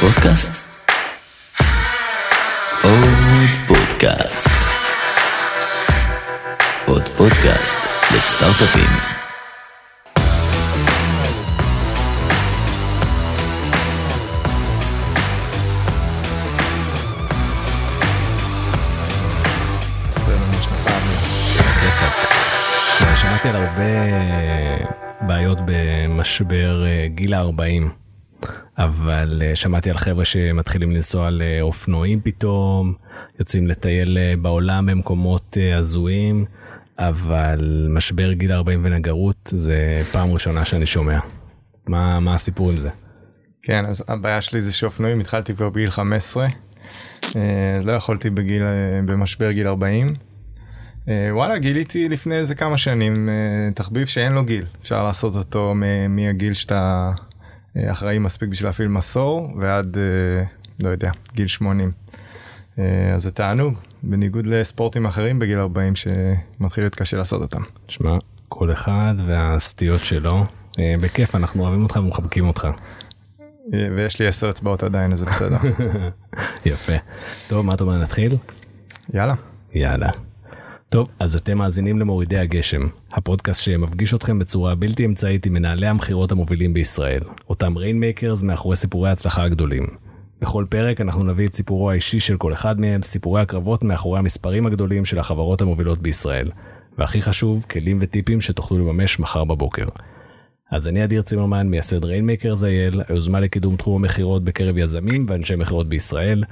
פודקאסט? 0.00 0.68
עוד 2.82 3.48
פודקאסט. 3.66 4.48
עוד 6.86 7.02
פודקאסט 7.02 7.78
לסטארט-אפים. 8.16 8.90
שמעתי 23.14 23.48
על 23.48 23.56
הרבה 23.56 23.82
בעיות 25.20 25.58
במשבר 25.64 26.84
אה, 26.86 27.06
גיל 27.08 27.34
ה-40, 27.34 28.07
אבל 28.78 29.42
אה, 29.44 29.56
שמעתי 29.56 29.90
על 29.90 29.96
חבר'ה 29.96 30.24
שמתחילים 30.24 30.90
לנסוע 30.90 31.30
לאופנועים 31.30 32.20
פתאום, 32.20 32.94
יוצאים 33.38 33.66
לטייל 33.66 34.18
אה, 34.18 34.34
בעולם 34.42 34.86
במקומות 34.86 35.56
הזויים, 35.78 36.44
אבל 36.98 37.86
משבר 37.90 38.32
גיל 38.32 38.52
ה-40 38.52 38.78
ונגרות 38.82 39.36
זה 39.54 40.02
פעם 40.12 40.32
ראשונה 40.32 40.64
שאני 40.64 40.86
שומע. 40.86 41.18
מה, 41.86 42.20
מה 42.20 42.34
הסיפור 42.34 42.70
עם 42.70 42.78
זה? 42.78 42.90
כן, 43.62 43.86
אז 43.86 44.04
הבעיה 44.08 44.42
שלי 44.42 44.60
זה 44.60 44.72
שאופנועים 44.72 45.20
התחלתי 45.20 45.54
כבר 45.54 45.70
בגיל 45.70 45.90
15, 45.90 46.48
לא 47.84 47.92
יכולתי 47.92 48.30
בגיל, 48.30 48.62
במשבר 49.04 49.52
גיל 49.52 49.66
40. 49.66 50.14
אה, 51.08 51.28
וואלה 51.30 51.58
גיליתי 51.58 52.08
לפני 52.08 52.34
איזה 52.34 52.54
כמה 52.54 52.78
שנים 52.78 53.28
אה, 53.28 53.72
תחביב 53.74 54.06
שאין 54.06 54.32
לו 54.32 54.44
גיל 54.44 54.64
אפשר 54.82 55.02
לעשות 55.02 55.36
אותו 55.36 55.74
מהגיל 56.08 56.54
שאתה 56.54 57.12
אה, 57.18 57.27
אחראי 57.86 58.18
מספיק 58.18 58.48
בשביל 58.48 58.68
להפעיל 58.68 58.88
מסור 58.88 59.52
ועד 59.60 59.96
לא 60.82 60.88
יודע 60.88 61.10
גיל 61.34 61.46
80. 61.46 61.92
אז 62.76 62.82
זה 63.16 63.30
תענוג 63.30 63.74
בניגוד 64.02 64.46
לספורטים 64.46 65.06
אחרים 65.06 65.38
בגיל 65.38 65.58
40 65.58 65.92
שמתחיל 65.96 66.84
להיות 66.84 66.94
קשה 66.94 67.16
לעשות 67.16 67.42
אותם. 67.42 67.62
שמע 67.88 68.18
כל 68.48 68.72
אחד 68.72 69.14
והסטיות 69.26 70.00
שלו 70.00 70.44
בכיף 70.78 71.34
אנחנו 71.34 71.62
אוהבים 71.62 71.82
אותך 71.82 71.96
ומחבקים 71.96 72.48
אותך. 72.48 72.68
ויש 73.72 74.20
לי 74.20 74.26
עשר 74.26 74.50
אצבעות 74.50 74.82
עדיין 74.82 75.12
אז 75.12 75.18
זה 75.18 75.26
בסדר. 75.26 75.56
יפה. 76.66 76.92
טוב 77.48 77.66
מה 77.66 77.74
אתה 77.74 77.84
אומר 77.84 78.02
נתחיל? 78.02 78.36
יאללה. 79.14 79.34
יאללה. 79.74 80.10
טוב, 80.90 81.08
אז 81.18 81.36
אתם 81.36 81.58
מאזינים 81.58 81.98
למורידי 81.98 82.38
הגשם, 82.38 82.80
הפודקאסט 83.12 83.62
שמפגיש 83.62 84.14
אתכם 84.14 84.38
בצורה 84.38 84.74
בלתי 84.74 85.06
אמצעית 85.06 85.46
עם 85.46 85.52
מנהלי 85.52 85.86
המכירות 85.86 86.32
המובילים 86.32 86.74
בישראל, 86.74 87.20
אותם 87.48 87.76
rainmakers 87.76 88.42
מאחורי 88.42 88.76
סיפורי 88.76 89.08
ההצלחה 89.08 89.42
הגדולים. 89.44 89.86
בכל 90.40 90.64
פרק 90.68 91.00
אנחנו 91.00 91.24
נביא 91.24 91.46
את 91.46 91.54
סיפורו 91.54 91.90
האישי 91.90 92.20
של 92.20 92.36
כל 92.36 92.52
אחד 92.52 92.80
מהם, 92.80 93.02
סיפורי 93.02 93.40
הקרבות 93.40 93.84
מאחורי 93.84 94.18
המספרים 94.18 94.66
הגדולים 94.66 95.04
של 95.04 95.18
החברות 95.18 95.60
המובילות 95.60 95.98
בישראל. 95.98 96.50
והכי 96.98 97.22
חשוב, 97.22 97.66
כלים 97.70 97.98
וטיפים 98.02 98.40
שתוכלו 98.40 98.78
לממש 98.78 99.20
מחר 99.20 99.44
בבוקר. 99.44 99.86
אז 100.70 100.88
אני 100.88 101.04
אדיר 101.04 101.22
צימרמן, 101.22 101.68
מייסד 101.68 102.04
Rainmakers 102.04 102.64
IL, 102.64 103.02
היוזמה 103.08 103.40
לקידום 103.40 103.76
תחום 103.76 104.04
המכירות 104.04 104.44
בקרב 104.44 104.78
יזמים 104.78 105.26
ואנשי 105.28 105.54
מכירות 105.56 105.88
בישראל. 105.88 106.42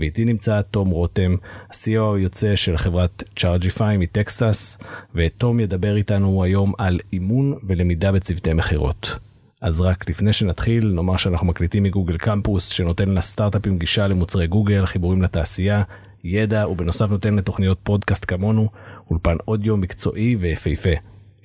ואיתי 0.00 0.24
נמצא 0.24 0.62
תום 0.62 0.90
רותם, 0.90 1.34
ה-CEO 1.70 2.16
היוצא 2.16 2.56
של 2.56 2.76
חברת 2.76 3.24
צ'ארג'יפיי 3.36 3.96
מטקסס, 3.96 4.78
ותום 5.14 5.60
ידבר 5.60 5.96
איתנו 5.96 6.44
היום 6.44 6.72
על 6.78 7.00
אימון 7.12 7.58
ולמידה 7.66 8.12
בצוותי 8.12 8.52
מכירות. 8.52 9.18
אז 9.60 9.80
רק 9.80 10.10
לפני 10.10 10.32
שנתחיל, 10.32 10.92
נאמר 10.96 11.16
שאנחנו 11.16 11.46
מקליטים 11.46 11.82
מגוגל 11.82 12.18
קמפוס, 12.18 12.68
שנותן 12.68 13.08
לסטארט-אפים 13.08 13.78
גישה 13.78 14.06
למוצרי 14.06 14.46
גוגל, 14.46 14.86
חיבורים 14.86 15.22
לתעשייה, 15.22 15.82
ידע, 16.24 16.68
ובנוסף 16.68 17.10
נותן 17.10 17.34
לתוכניות 17.34 17.78
פודקאסט 17.82 18.24
כמונו, 18.28 18.68
אולפן 19.10 19.36
אודיו 19.48 19.76
מקצועי 19.76 20.36
ויפהפה. 20.36 20.90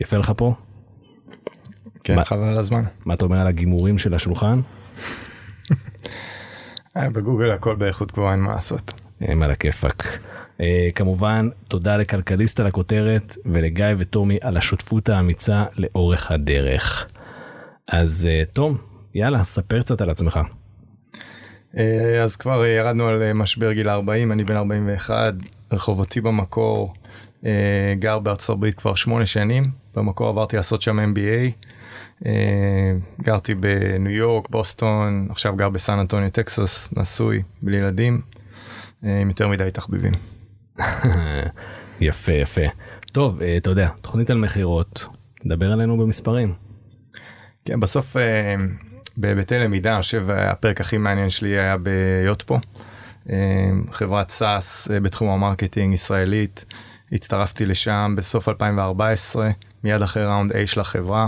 יפה 0.02 0.18
לך 0.18 0.32
פה? 0.38 0.54
כן, 2.04 2.16
מה, 2.16 2.26
חבל 2.26 2.44
על 2.44 2.58
הזמן. 2.58 2.84
מה 3.06 3.14
אתה 3.14 3.26
אומר 3.26 3.40
על 3.40 3.48
הגימורים 3.48 3.98
של 3.98 4.14
השולחן? 4.14 4.60
אה, 6.98 7.10
בגוגל 7.10 7.52
הכל 7.52 7.76
באיכות 7.76 8.12
גבוהה 8.12 8.32
אין 8.32 8.40
מה 8.40 8.54
לעשות. 8.54 8.94
הם 9.22 9.44
על 9.44 9.52
הכיפאק. 9.52 10.20
Uh, 10.58 10.62
כמובן 10.96 11.50
תודה 11.68 11.98
לכלכליסט 11.98 12.60
על 12.60 12.68
הכותרת 12.68 13.38
ולגיא 13.46 13.86
וטומי 13.98 14.38
על 14.42 14.58
השותפות 14.58 15.10
האמיצה 15.10 15.66
לאורך 15.78 16.32
הדרך. 16.32 17.08
אז 17.88 18.28
uh, 18.28 18.54
תום 18.54 18.78
יאללה 19.16 19.44
ספר 19.44 19.82
קצת 19.82 20.02
על 20.02 20.10
עצמך. 20.10 20.40
אז 22.24 22.36
כבר 22.36 22.66
ירדנו 22.66 23.08
על 23.08 23.34
משבר 23.34 23.72
גיל 23.72 23.90
40 23.90 24.32
אני 24.32 24.44
בן 24.44 24.56
41 24.56 25.34
רחובותי 25.72 26.22
במקור 26.22 26.94
גר 28.00 28.20
בארצות 28.20 28.50
הברית 28.58 28.76
כבר 28.76 28.96
שמונה 28.96 29.26
שנים 29.26 29.72
במקור 29.96 30.28
עברתי 30.28 30.56
לעשות 30.56 30.82
שם 30.82 31.00
MBA. 31.00 31.66
אה, 32.26 32.94
גרתי 33.22 33.56
בניו 33.56 34.12
יורק, 34.12 34.50
בוסטון, 34.50 35.28
עכשיו 35.30 35.56
גר 35.56 35.70
בסן 35.70 36.00
אנטוניו, 36.00 36.30
טקסס, 36.32 36.90
נשוי, 36.98 37.42
בלי 37.62 37.78
ילדים, 37.78 38.22
אה, 39.06 39.22
עם 39.22 39.30
יותר 39.30 39.48
מדי 39.48 39.70
תחביבים. 39.74 40.14
יפה, 42.02 42.32
יפה. 42.32 42.62
טוב, 43.12 43.42
אה, 43.42 43.58
אתה 43.58 43.70
יודע, 43.70 43.90
תוכנית 44.02 44.30
על 44.30 44.38
מכירות, 44.38 45.06
דבר 45.46 45.72
עלינו 45.72 45.98
במספרים. 45.98 46.54
כן, 47.66 47.80
בסוף 47.80 48.16
בהיבטי 49.18 49.60
למידה, 49.60 49.94
אני 49.94 50.02
חושב 50.02 50.30
הפרק 50.30 50.82
הכי 50.82 50.98
מעניין 50.98 51.30
שלי 51.30 51.50
היה 51.50 51.76
ב 51.78 51.89
Yotpo, 51.89 52.60
חברת 53.92 54.30
SaaS 54.30 54.88
בתחום 55.02 55.30
ה 55.30 55.36
marketing 55.36 55.94
ישראלית. 55.94 56.66
הצטרפתי 57.12 57.66
לשם 57.66 58.14
בסוף 58.18 58.50
2014, 58.50 59.50
מיד 59.84 60.02
אחרי 60.02 60.26
round 60.26 60.52
A 60.52 60.56
של 60.66 60.80
החברה. 60.80 61.28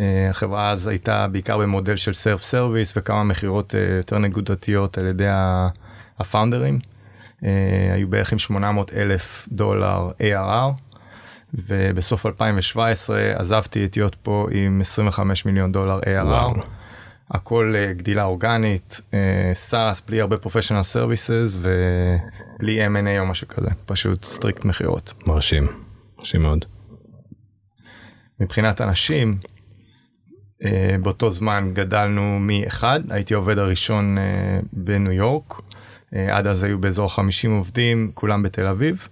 אה, 0.00 0.30
החברה 0.30 0.70
אז 0.70 0.88
הייתה 0.88 1.26
בעיקר 1.28 1.58
במודל 1.58 1.96
של 1.96 2.12
self 2.12 2.42
service 2.42 2.92
וכמה 2.96 3.24
מכירות 3.24 3.74
אה, 3.74 3.96
יותר 3.96 4.18
נקודתיות 4.18 4.98
על 4.98 5.06
ידי 5.06 5.28
ה 6.18 6.24
founder 6.24 6.62
ים. 6.62 6.78
אה, 7.44 7.90
היו 7.94 8.08
בערך 8.08 8.32
עם 8.32 8.38
800 8.38 8.92
אלף 8.92 9.48
דולר 9.52 10.10
ARR. 10.20 10.72
ובסוף 11.54 12.26
2017 12.26 13.30
עזבתי 13.34 13.84
את 13.84 13.96
Yotpo 13.96 14.48
עם 14.52 14.80
25 14.80 15.46
מיליון 15.46 15.72
דולר 15.72 16.00
ARR. 16.00 16.26
וואו. 16.26 16.54
הכל 17.30 17.74
גדילה 17.96 18.24
אורגנית, 18.24 19.00
SaaS, 19.52 20.00
בלי 20.00 20.20
הרבה 20.20 20.38
professional 20.38 20.82
services 20.82 21.58
ובלי 21.60 22.86
M&A 22.86 23.18
או 23.18 23.26
משהו 23.26 23.48
כזה, 23.48 23.70
פשוט 23.86 24.24
strict 24.24 24.64
מכירות. 24.64 25.12
מרשים, 25.26 25.66
מרשים 26.18 26.42
מאוד. 26.42 26.64
מבחינת 28.40 28.80
אנשים, 28.80 29.38
באותו 31.02 31.30
זמן 31.30 31.70
גדלנו 31.72 32.38
מאחד, 32.40 33.00
הייתי 33.10 33.34
עובד 33.34 33.58
הראשון 33.58 34.18
uh, 34.18 34.66
בניו 34.72 35.12
יורק, 35.12 35.52
uh, 35.52 36.16
עד 36.30 36.46
אז 36.46 36.62
היו 36.62 36.78
באזור 36.78 37.14
50 37.14 37.56
עובדים, 37.56 38.10
כולם 38.14 38.42
בתל 38.42 38.66
אביב, 38.66 39.08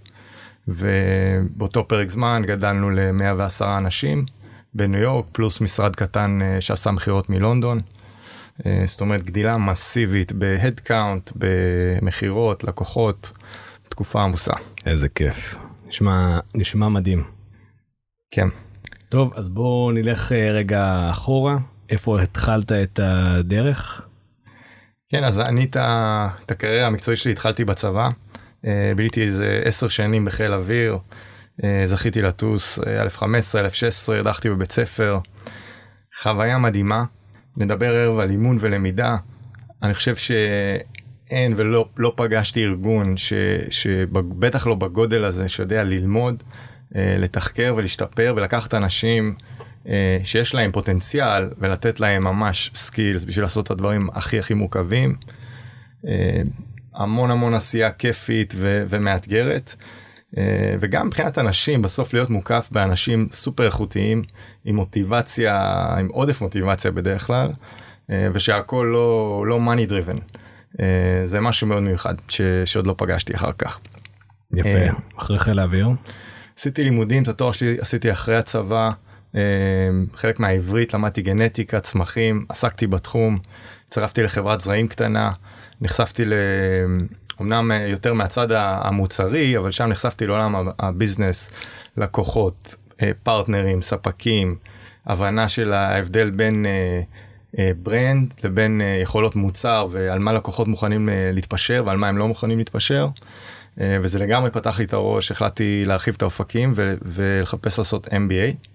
ובאותו 0.68 1.88
פרק 1.88 2.08
זמן 2.08 2.42
גדלנו 2.46 2.90
ל-110 2.90 3.64
אנשים 3.78 4.24
בניו 4.74 5.00
יורק, 5.00 5.26
פלוס 5.32 5.60
משרד 5.60 5.96
קטן 5.96 6.38
שעשה 6.60 6.90
מכירות 6.90 7.30
מלונדון. 7.30 7.80
זאת 8.84 9.00
אומרת 9.00 9.22
גדילה 9.22 9.56
מסיבית 9.56 10.32
ב 10.32 10.42
head 10.42 10.80
count, 10.80 11.32
במכירות, 11.36 12.64
לקוחות, 12.64 13.32
תקופה 13.88 14.22
עמוסה. 14.22 14.52
איזה 14.86 15.08
כיף, 15.08 15.58
נשמע, 15.86 16.38
נשמע 16.54 16.88
מדהים. 16.88 17.24
כן. 18.30 18.48
טוב, 19.12 19.32
אז 19.34 19.48
בואו 19.48 19.90
נלך 19.92 20.32
אה, 20.32 20.52
רגע 20.52 21.08
אחורה. 21.10 21.56
איפה 21.90 22.20
התחלת 22.20 22.72
את 22.72 23.00
הדרך? 23.02 24.02
כן, 25.08 25.24
אז 25.24 25.40
אני 25.40 25.64
את 26.44 26.50
הקריירה 26.50 26.86
המקצועית 26.86 27.18
שלי 27.18 27.32
התחלתי 27.32 27.64
בצבא. 27.64 28.08
אה, 28.66 28.92
ביליתי 28.96 29.22
איזה 29.22 29.62
עשר 29.64 29.88
שנים 29.88 30.24
בחיל 30.24 30.54
אוויר. 30.54 30.98
אה, 31.64 31.82
זכיתי 31.84 32.22
לטוס 32.22 32.78
א'15, 32.78 33.22
א'16, 33.24 34.12
הדחתי 34.20 34.50
בבית 34.50 34.72
ספר. 34.72 35.18
חוויה 36.22 36.58
מדהימה. 36.58 37.04
נדבר 37.56 37.94
ערב 37.94 38.18
על 38.18 38.30
אימון 38.30 38.56
ולמידה. 38.60 39.16
אני 39.82 39.94
חושב 39.94 40.16
שאין 40.16 41.54
ולא 41.56 41.88
לא 41.96 42.12
פגשתי 42.16 42.64
ארגון 42.64 43.16
ש, 43.16 43.32
שבטח 43.70 44.66
לא 44.66 44.74
בגודל 44.74 45.24
הזה 45.24 45.48
שיודע 45.48 45.84
ללמוד 45.84 46.42
לתחקר 46.94 47.74
ולהשתפר 47.76 48.34
ולקחת 48.36 48.74
אנשים 48.74 49.34
אה, 49.88 50.18
שיש 50.24 50.54
להם 50.54 50.72
פוטנציאל 50.72 51.50
ולתת 51.58 52.00
להם 52.00 52.24
ממש 52.24 52.70
skills 52.74 53.24
בשביל 53.24 53.44
לעשות 53.44 53.66
את 53.66 53.70
הדברים 53.70 54.08
הכי 54.12 54.38
הכי 54.38 54.54
מורכבים. 54.54 55.16
אה, 56.06 56.42
המון 56.94 57.30
המון 57.30 57.54
עשייה 57.54 57.90
כיפית 57.90 58.54
ו- 58.56 58.84
ומאתגרת. 58.88 59.74
וגם 60.80 61.06
מבחינת 61.06 61.38
אנשים 61.38 61.82
בסוף 61.82 62.14
להיות 62.14 62.30
מוקף 62.30 62.68
באנשים 62.70 63.28
סופר 63.32 63.66
איכותיים 63.66 64.22
עם 64.64 64.76
מוטיבציה 64.76 65.54
עם 65.98 66.08
עודף 66.08 66.40
מוטיבציה 66.40 66.90
בדרך 66.90 67.26
כלל 67.26 67.48
אה, 68.10 68.28
ושהכל 68.32 68.88
לא, 68.92 69.44
לא 69.46 69.58
money 69.58 69.90
driven. 69.90 70.36
אה, 70.80 71.20
זה 71.24 71.40
משהו 71.40 71.66
מאוד 71.66 71.82
מיוחד 71.82 72.14
ש, 72.28 72.40
שעוד 72.64 72.86
לא 72.86 72.94
פגשתי 72.98 73.34
אחר 73.34 73.52
כך. 73.58 73.80
יפה, 74.54 74.68
אה, 74.68 74.92
אחרי 75.18 75.38
חיל 75.38 75.58
האוויר. 75.58 75.88
עשיתי 76.58 76.84
לימודים, 76.84 77.22
את 77.22 77.28
התואר 77.28 77.52
שלי 77.52 77.76
עשיתי 77.80 78.12
אחרי 78.12 78.36
הצבא, 78.36 78.90
אה, 79.34 79.40
חלק 80.14 80.40
מהעברית, 80.40 80.94
למדתי 80.94 81.22
גנטיקה, 81.22 81.80
צמחים, 81.80 82.46
עסקתי 82.48 82.86
בתחום, 82.86 83.38
הצטרפתי 83.86 84.22
לחברת 84.22 84.60
זרעים 84.60 84.88
קטנה, 84.88 85.32
נחשפתי 85.80 86.24
ל... 86.24 86.32
אמנם 87.40 87.72
אה, 87.72 87.86
יותר 87.86 88.14
מהצד 88.14 88.48
המוצרי, 88.52 89.58
אבל 89.58 89.70
שם 89.70 89.86
נחשפתי 89.86 90.26
לעולם 90.26 90.68
הביזנס, 90.78 91.52
לקוחות, 91.96 92.74
אה, 93.02 93.10
פרטנרים, 93.22 93.82
ספקים, 93.82 94.56
הבנה 95.06 95.48
של 95.48 95.72
ההבדל 95.72 96.30
בין 96.30 96.66
ברנד 97.82 98.34
לבין 98.44 98.80
יכולות 99.02 99.36
מוצר 99.36 99.86
ועל 99.90 100.18
מה 100.18 100.32
לקוחות 100.32 100.68
מוכנים 100.68 101.08
להתפשר 101.32 101.82
ועל 101.86 101.96
מה 101.96 102.08
הם 102.08 102.18
לא 102.18 102.28
מוכנים 102.28 102.58
להתפשר. 102.58 103.08
אה, 103.80 103.98
וזה 104.02 104.18
לגמרי 104.18 104.50
פתח 104.50 104.78
לי 104.78 104.84
את 104.84 104.92
הראש, 104.92 105.30
החלטתי 105.30 105.84
להרחיב 105.86 106.14
את 106.16 106.22
האופקים 106.22 106.72
ולחפש 107.02 107.78
לעשות 107.78 108.06
MBA. 108.06 108.68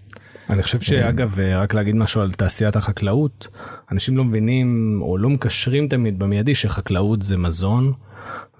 אני 0.50 0.62
חושב 0.62 0.80
שאגב 0.80 1.38
אה, 1.40 1.62
רק 1.62 1.74
להגיד 1.74 1.94
משהו 1.94 2.20
על 2.20 2.32
תעשיית 2.32 2.76
החקלאות 2.76 3.48
אנשים 3.92 4.16
לא 4.16 4.24
מבינים 4.24 4.98
או 5.02 5.18
לא 5.18 5.28
מקשרים 5.28 5.88
תמיד 5.88 6.18
במיידי 6.18 6.54
שחקלאות 6.54 7.22
זה 7.22 7.36
מזון 7.36 7.92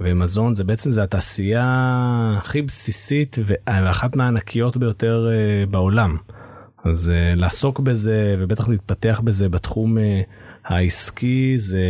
ומזון 0.01 0.55
זה 0.55 0.65
בעצם 0.65 0.91
זה 0.91 1.03
התעשייה 1.03 1.65
הכי 2.39 2.63
בסיסית 2.63 3.37
ואחת 3.45 4.17
מהענקיות 4.17 4.77
ביותר 4.77 5.29
אה, 5.31 5.67
בעולם. 5.67 6.17
אז 6.85 7.13
לעסוק 7.37 7.81
בזה 7.81 8.37
ובטח 8.39 8.69
להתפתח 8.69 9.21
בזה 9.25 9.49
בתחום 9.49 9.99
העסקי 10.69 11.55
זה 11.57 11.81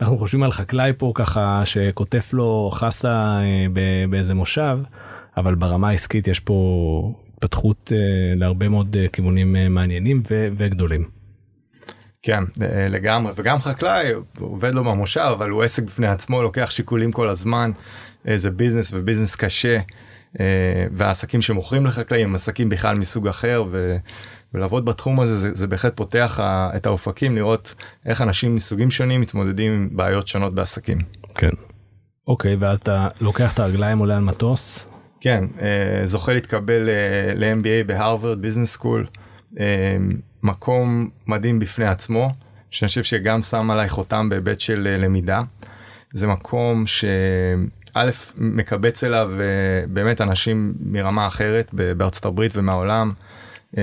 אנחנו 0.00 0.18
חושבים 0.18 0.42
על 0.42 0.50
חקלאי 0.50 0.92
פה 0.98 1.12
ככה 1.14 1.62
שקוטף 1.64 2.32
לו 2.32 2.70
חסה 2.72 3.40
אה, 3.42 3.66
באיזה 4.10 4.34
מושב 4.34 4.78
אבל 5.36 5.54
ברמה 5.54 5.88
העסקית 5.88 6.28
יש 6.28 6.40
פה 6.40 7.12
התפתחות 7.34 7.92
אה, 7.94 7.98
להרבה 8.36 8.68
מאוד 8.68 8.96
אה, 8.96 9.08
כיוונים 9.08 9.56
מעניינים 9.70 10.22
ו- 10.30 10.48
וגדולים. 10.56 11.08
כן, 12.22 12.44
לגמרי, 12.90 13.32
וגם 13.36 13.58
חקלאי, 13.58 14.12
עובד 14.40 14.74
לו 14.74 14.84
במושב, 14.84 15.20
אבל 15.20 15.50
הוא 15.50 15.62
עסק 15.62 15.82
בפני 15.82 16.06
עצמו, 16.06 16.42
לוקח 16.42 16.70
שיקולים 16.70 17.12
כל 17.12 17.28
הזמן, 17.28 17.70
זה 18.34 18.50
ביזנס 18.50 18.92
וביזנס 18.94 19.36
קשה, 19.36 19.78
והעסקים 20.92 21.42
שמוכרים 21.42 21.86
לחקלאים 21.86 22.28
הם 22.28 22.34
עסקים 22.34 22.68
בכלל 22.68 22.96
מסוג 22.96 23.28
אחר, 23.28 23.64
ו... 23.70 23.96
ולעבוד 24.54 24.84
בתחום 24.84 25.20
הזה 25.20 25.36
זה, 25.38 25.54
זה 25.54 25.66
בהחלט 25.66 25.96
פותח 25.96 26.40
ה- 26.42 26.70
את 26.76 26.86
האופקים 26.86 27.36
לראות 27.36 27.74
איך 28.06 28.22
אנשים 28.22 28.54
מסוגים 28.54 28.90
שונים 28.90 29.20
מתמודדים 29.20 29.72
עם 29.72 29.88
בעיות 29.92 30.28
שונות 30.28 30.54
בעסקים. 30.54 30.98
כן. 31.34 31.50
אוקיי 32.28 32.56
ואז 32.56 32.78
אתה 32.78 33.08
לוקח 33.20 33.54
את 33.54 33.58
הרגליים 33.58 33.98
עולה 33.98 34.16
על 34.16 34.22
מטוס 34.22 34.88
כן, 35.20 35.44
אה, 35.60 36.06
זוכה 36.06 36.32
להתקבל 36.32 36.88
אה, 36.88 37.34
ל-MBA 37.34 37.86
ב 37.86 37.93
Harvard 37.93 38.42
Business 38.42 38.72
School, 38.72 39.06
אה, 39.60 39.96
מקום 40.42 41.10
מדהים 41.26 41.58
בפני 41.58 41.86
עצמו, 41.86 42.30
שאני 42.70 42.88
חושב 42.88 43.02
שגם 43.02 43.42
שם 43.42 43.70
עליי 43.70 43.88
חותם 43.88 44.28
בהיבט 44.28 44.60
של 44.60 44.86
אה, 44.86 44.96
למידה. 44.96 45.40
זה 46.12 46.26
מקום 46.26 46.84
שא' 47.94 48.10
מקבץ 48.38 49.04
אליו 49.04 49.30
אה, 49.40 49.86
באמת 49.88 50.20
אנשים 50.20 50.74
מרמה 50.80 51.26
אחרת 51.26 51.70
בארצות 51.96 52.24
הברית 52.24 52.52
ומהעולם. 52.54 53.12
אה, 53.78 53.82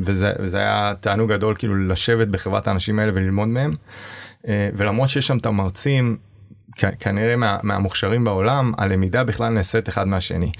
וזה, 0.00 0.32
וזה 0.38 0.58
היה 0.58 0.92
תענוג 1.00 1.32
גדול 1.32 1.54
כאילו 1.58 1.88
לשבת 1.88 2.28
בחברת 2.28 2.68
האנשים 2.68 2.98
האלה 2.98 3.12
וללמוד 3.14 3.48
מהם. 3.48 3.74
אה, 4.48 4.68
ולמרות 4.74 5.08
שיש 5.08 5.26
שם 5.26 5.38
את 5.38 5.46
המרצים 5.46 6.16
כנראה 6.98 7.36
מה, 7.36 7.58
מהמוכשרים 7.62 8.24
בעולם 8.24 8.72
הלמידה 8.78 9.24
בכלל 9.24 9.52
נעשית 9.52 9.88
אחד 9.88 10.08
מהשני. 10.08 10.52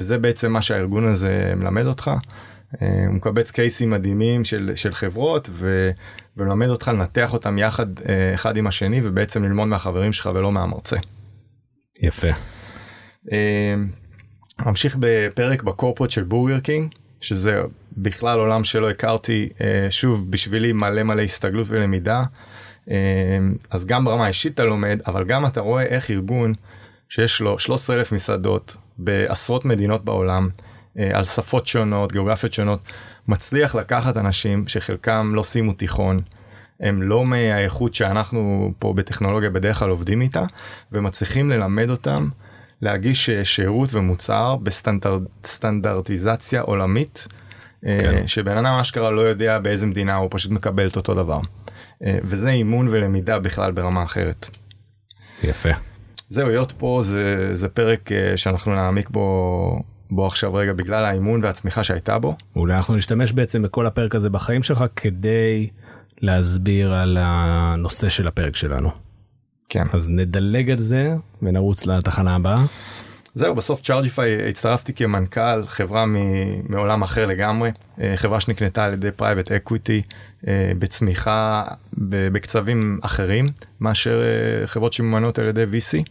וזה 0.00 0.18
בעצם 0.18 0.52
מה 0.52 0.62
שהארגון 0.62 1.04
הזה 1.04 1.52
מלמד 1.56 1.86
אותך. 1.86 2.10
הוא 2.80 3.14
מקבץ 3.14 3.50
קייסים 3.50 3.90
מדהימים 3.90 4.44
של, 4.44 4.72
של 4.74 4.92
חברות 4.92 5.48
ו, 5.52 5.90
ולמד 6.36 6.68
אותך 6.68 6.88
לנתח 6.88 7.32
אותם 7.32 7.58
יחד 7.58 7.86
אחד 8.34 8.56
עם 8.56 8.66
השני 8.66 9.00
ובעצם 9.02 9.44
ללמוד 9.44 9.68
מהחברים 9.68 10.12
שלך 10.12 10.30
ולא 10.34 10.52
מהמרצה. 10.52 10.96
יפה. 12.00 12.28
אה, 13.32 13.74
ממשיך 14.66 14.96
בפרק 15.00 15.62
בקורפרט 15.62 16.10
של 16.10 16.22
בורגר 16.22 16.60
קינג 16.60 16.94
שזה 17.20 17.60
בכלל 17.96 18.38
עולם 18.38 18.64
שלא 18.64 18.90
הכרתי 18.90 19.48
אה, 19.60 19.86
שוב 19.90 20.30
בשבילי 20.30 20.72
מלא 20.72 21.02
מלא 21.02 21.22
הסתגלות 21.22 21.66
ולמידה. 21.70 22.22
אה, 22.90 23.38
אז 23.70 23.86
גם 23.86 24.04
ברמה 24.04 24.24
האישית 24.24 24.54
אתה 24.54 24.64
לומד 24.64 25.00
אבל 25.06 25.24
גם 25.24 25.46
אתה 25.46 25.60
רואה 25.60 25.82
איך 25.82 26.10
ארגון 26.10 26.54
שיש 27.08 27.40
לו 27.40 27.58
13 27.58 27.96
אלף 27.96 28.12
מסעדות 28.12 28.76
בעשרות 28.98 29.64
מדינות 29.64 30.04
בעולם 30.04 30.48
אה, 30.98 31.10
על 31.12 31.24
שפות 31.24 31.66
שונות 31.66 32.12
גיאוגרפיות 32.12 32.52
שונות 32.52 32.80
מצליח 33.28 33.74
לקחת 33.74 34.16
אנשים 34.16 34.68
שחלקם 34.68 35.32
לא 35.34 35.42
סיימו 35.42 35.72
תיכון. 35.72 36.20
הם 36.80 37.02
לא 37.02 37.24
מהאיכות 37.24 37.94
שאנחנו 37.94 38.72
פה 38.78 38.92
בטכנולוגיה 38.92 39.50
בדרך 39.50 39.78
כלל 39.78 39.90
עובדים 39.90 40.20
איתה 40.20 40.44
ומצליחים 40.92 41.50
ללמד 41.50 41.90
אותם 41.90 42.28
להגיש 42.82 43.30
אה, 43.30 43.44
שירות 43.44 43.94
ומוצר 43.94 44.56
בסטנדרטיזציה 44.62 46.60
עולמית 46.60 47.28
כן. 47.82 47.98
כן. 48.00 48.28
שבן 48.28 48.56
אדם 48.56 48.74
אשכרה 48.74 49.10
לא 49.10 49.20
יודע 49.20 49.58
באיזה 49.58 49.86
מדינה 49.86 50.14
הוא 50.14 50.28
פשוט 50.30 50.52
מקבל 50.52 50.86
את 50.86 50.96
אותו 50.96 51.14
דבר 51.14 51.40
אה, 52.04 52.18
וזה 52.22 52.50
אימון 52.50 52.88
ולמידה 52.90 53.38
בכלל 53.38 53.72
ברמה 53.72 54.02
אחרת. 54.02 54.48
יפה. 55.44 55.68
זהו 56.28 56.48
Yotpo 56.48 57.00
זה 57.02 57.54
זה 57.54 57.68
פרק 57.68 58.12
אה, 58.12 58.36
שאנחנו 58.36 58.74
נעמיק 58.74 59.10
בו 59.10 59.82
בו 60.10 60.26
עכשיו 60.26 60.54
רגע 60.54 60.72
בגלל 60.72 61.04
האימון 61.04 61.44
והצמיחה 61.44 61.84
שהייתה 61.84 62.18
בו. 62.18 62.36
אולי 62.56 62.74
אנחנו 62.74 62.96
נשתמש 62.96 63.32
בעצם 63.32 63.62
בכל 63.62 63.86
הפרק 63.86 64.14
הזה 64.14 64.30
בחיים 64.30 64.62
שלך 64.62 64.84
כדי 64.96 65.68
להסביר 66.20 66.92
על 66.94 67.16
הנושא 67.20 68.08
של 68.08 68.28
הפרק 68.28 68.56
שלנו. 68.56 68.90
כן. 69.68 69.86
אז 69.92 70.10
נדלג 70.10 70.70
על 70.70 70.78
זה 70.78 71.08
ונרוץ 71.42 71.86
לתחנה 71.86 72.36
הבאה. 72.36 72.64
זהו 73.34 73.54
בסוף 73.54 73.82
Chargify 73.82 74.48
הצטרפתי 74.48 74.92
כמנכ"ל 74.92 75.66
חברה 75.66 76.06
מ- 76.06 76.16
מעולם 76.72 77.02
אחר 77.02 77.26
לגמרי 77.26 77.70
אה, 78.00 78.12
חברה 78.16 78.40
שנקנתה 78.40 78.84
על 78.84 78.92
ידי 78.92 79.10
private 79.10 79.52
equity 79.52 80.02
בצמיחה 80.78 81.64
ב- 81.98 82.28
בקצבים 82.28 82.98
אחרים 83.02 83.48
מאשר 83.80 84.22
אה, 84.22 84.66
חברות 84.66 84.92
שממומנות 84.92 85.38
על 85.38 85.46
ידי 85.46 85.64
VC. 85.64 86.02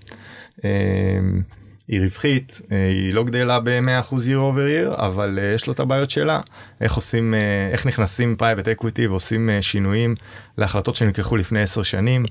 היא 1.87 2.01
רווחית 2.01 2.61
אה, 2.71 2.87
היא 2.87 3.13
לא 3.13 3.23
גדלה 3.23 3.59
ב-100% 3.59 4.13
year 4.13 4.39
over 4.53 4.93
year 4.95 5.01
אבל 5.01 5.39
אה, 5.41 5.53
יש 5.53 5.67
לו 5.67 5.73
את 5.73 5.79
הבעיות 5.79 6.09
שלה 6.09 6.41
איך 6.81 6.93
עושים 6.93 7.33
אה, 7.33 7.69
איך 7.71 7.85
נכנסים 7.85 8.35
private 8.35 8.67
equity 8.67 9.07
ועושים 9.07 9.49
שינויים 9.61 10.15
להחלטות 10.57 10.95
שנלקחו 10.95 11.37
לפני 11.37 11.61
10 11.61 11.83
שנים 11.83 12.25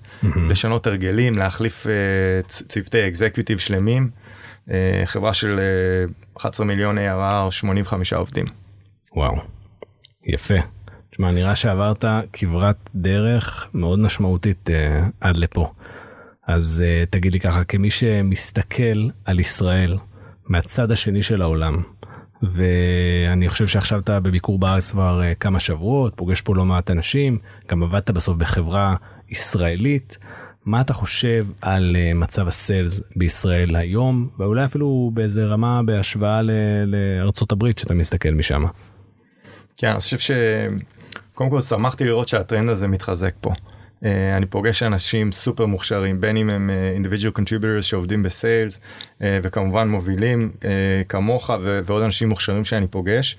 לשנות 0.49 0.87
הרגלים 0.87 1.39
להחליף 1.39 1.87
צוותי 2.47 3.09
executive 3.09 3.59
שלמים. 3.59 4.11
חברה 5.05 5.35
של 5.35 5.59
אה, 5.59 6.13
11 6.37 6.67
מיליון 6.67 6.99
ARR 6.99 7.51
85 7.51 8.13
עובדים. 8.13 8.45
וואו. 9.17 9.37
יפה. 10.27 10.55
תשמע 11.11 11.31
נראה 11.31 11.55
שעברת 11.55 12.05
כברת 12.33 12.91
דרך 12.95 13.67
מאוד 13.75 13.99
משמעותית 13.99 14.71
עד 15.21 15.37
לפה. 15.37 15.73
אז 16.47 16.85
uh, 16.85 17.11
תגיד 17.11 17.33
לי 17.33 17.41
ככה 17.41 17.65
כמי 17.65 17.91
שמסתכל 17.91 19.09
על 19.25 19.41
ישראל 19.41 19.97
מהצד 20.49 20.91
השני 20.91 21.23
של 21.23 21.43
העולם 21.43 21.83
ואני 22.43 23.49
חושב 23.49 23.67
שעכשיו 23.67 24.01
אתה 24.01 24.21
בביקור 24.21 24.59
בארץ 24.59 24.91
כבר 24.91 25.21
uh, 25.21 25.35
כמה 25.35 25.61
שבועות 25.61 26.13
פוגש 26.17 26.41
פה 26.41 26.55
לא 26.55 26.65
מעט 26.65 26.91
אנשים 26.91 27.39
גם 27.69 27.83
עבדת 27.83 28.11
בסוף 28.11 28.37
בחברה 28.37 28.95
ישראלית. 29.29 30.19
מה 30.65 30.81
אתה 30.81 30.93
חושב 30.93 31.47
על 31.63 31.97
uh, 31.97 32.15
מצב 32.15 32.49
הסיילס 32.49 33.01
בישראל 33.17 33.77
היום 33.77 34.29
ואולי 34.39 34.65
אפילו 34.65 35.11
באיזה 35.15 35.47
רמה 35.47 35.83
בהשוואה 35.83 36.43
ל- 36.43 36.51
לארצות 36.85 37.53
הברית 37.53 37.79
שאתה 37.79 37.95
מסתכל 37.95 38.31
משם. 38.31 38.65
כן, 39.77 39.89
אני 39.89 39.99
חושב 39.99 40.19
שקודם 40.19 41.51
כל 41.51 41.61
שמחתי 41.61 42.05
לראות 42.05 42.29
שהטרנד 42.29 42.69
הזה 42.69 42.89
מתחזק 42.89 43.35
פה. 43.41 43.53
Uh, 43.97 44.07
אני 44.37 44.47
פוגש 44.47 44.83
אנשים 44.83 45.33
סופר 45.33 45.67
מוכשרים 45.67 46.21
בין 46.21 46.37
אם 46.37 46.51
הם 46.51 46.71
uh, 46.71 47.07
individual 47.07 47.39
contributors 47.39 47.83
שעובדים 47.83 48.23
בסיילס 48.23 48.77
uh, 49.19 49.23
וכמובן 49.43 49.89
מובילים 49.89 50.51
uh, 50.61 50.65
כמוך 51.09 51.51
ועוד 51.85 52.03
אנשים 52.03 52.29
מוכשרים 52.29 52.65
שאני 52.65 52.87
פוגש. 52.87 53.37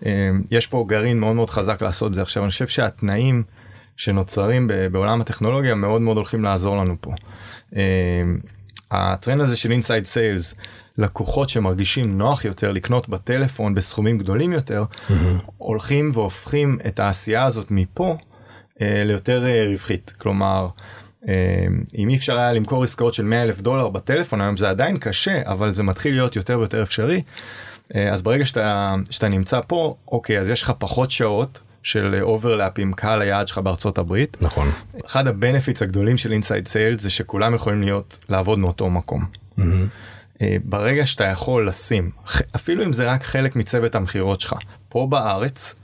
Uh, 0.00 0.06
יש 0.50 0.66
פה 0.66 0.84
גרעין 0.88 1.20
מאוד 1.20 1.36
מאוד 1.36 1.50
חזק 1.50 1.82
לעשות 1.82 2.14
זה 2.14 2.22
עכשיו 2.22 2.42
אני 2.42 2.50
חושב 2.50 2.68
שהתנאים 2.68 3.42
שנוצרים 3.96 4.68
ב- 4.68 4.86
בעולם 4.86 5.20
הטכנולוגיה 5.20 5.74
מאוד 5.74 6.02
מאוד 6.02 6.16
הולכים 6.16 6.44
לעזור 6.44 6.76
לנו 6.76 6.96
פה. 7.00 7.12
Uh, 7.72 7.76
הטרנד 8.90 9.40
הזה 9.40 9.56
של 9.56 9.70
inside 9.70 10.04
sales 10.04 10.54
לקוחות 10.98 11.48
שמרגישים 11.48 12.18
נוח 12.18 12.44
יותר 12.44 12.72
לקנות 12.72 13.08
בטלפון 13.08 13.74
בסכומים 13.74 14.18
גדולים 14.18 14.52
יותר 14.52 14.84
הולכים 15.58 16.10
והופכים 16.14 16.78
את 16.86 17.00
העשייה 17.00 17.44
הזאת 17.44 17.70
מפה 17.70 18.10
אה, 18.10 18.22
ליותר 18.80 19.46
אה, 19.46 19.66
רווחית 19.70 20.14
כלומר 20.18 20.68
אה, 21.28 21.66
אם 21.98 22.08
אי 22.08 22.16
אפשר 22.16 22.38
היה 22.38 22.52
למכור 22.52 22.84
עסקאות 22.84 23.14
של 23.14 23.24
100 23.24 23.42
אלף 23.42 23.60
דולר 23.60 23.88
בטלפון 23.88 24.40
היום 24.40 24.56
זה 24.56 24.70
עדיין 24.70 24.98
קשה 24.98 25.42
אבל 25.46 25.74
זה 25.74 25.82
מתחיל 25.82 26.14
להיות 26.14 26.36
יותר 26.36 26.58
ויותר 26.58 26.82
אפשרי. 26.82 27.22
אה, 27.94 28.12
אז 28.12 28.22
ברגע 28.22 28.46
שאתה, 28.46 28.94
שאתה 29.10 29.28
נמצא 29.28 29.60
פה 29.66 29.96
אוקיי 30.12 30.38
אז 30.38 30.48
יש 30.48 30.62
לך 30.62 30.72
פחות 30.78 31.10
שעות 31.10 31.60
של 31.82 32.18
overlap 32.22 32.72
עם 32.78 32.92
קהל 32.92 33.22
היעד 33.22 33.48
שלך 33.48 33.58
בארצות 33.58 33.98
הברית. 33.98 34.36
נכון. 34.40 34.70
אחד 35.06 35.26
ה 35.26 35.32
benefits 35.32 35.82
הגדולים 35.82 36.16
של 36.16 36.32
inside 36.32 36.68
sales 36.68 37.02
זה 37.02 37.10
שכולם 37.10 37.54
יכולים 37.54 37.82
להיות 37.82 38.18
לעבוד 38.28 38.58
מאותו 38.58 38.90
מקום. 38.90 39.24
אה, 40.42 40.56
ברגע 40.64 41.06
שאתה 41.06 41.24
יכול 41.24 41.68
לשים 41.68 42.10
אפילו 42.56 42.84
אם 42.84 42.92
זה 42.92 43.12
רק 43.12 43.22
חלק 43.22 43.56
מצוות 43.56 43.94
המכירות 43.94 44.40
שלך 44.40 44.54
פה 44.88 45.06
בארץ 45.10 45.74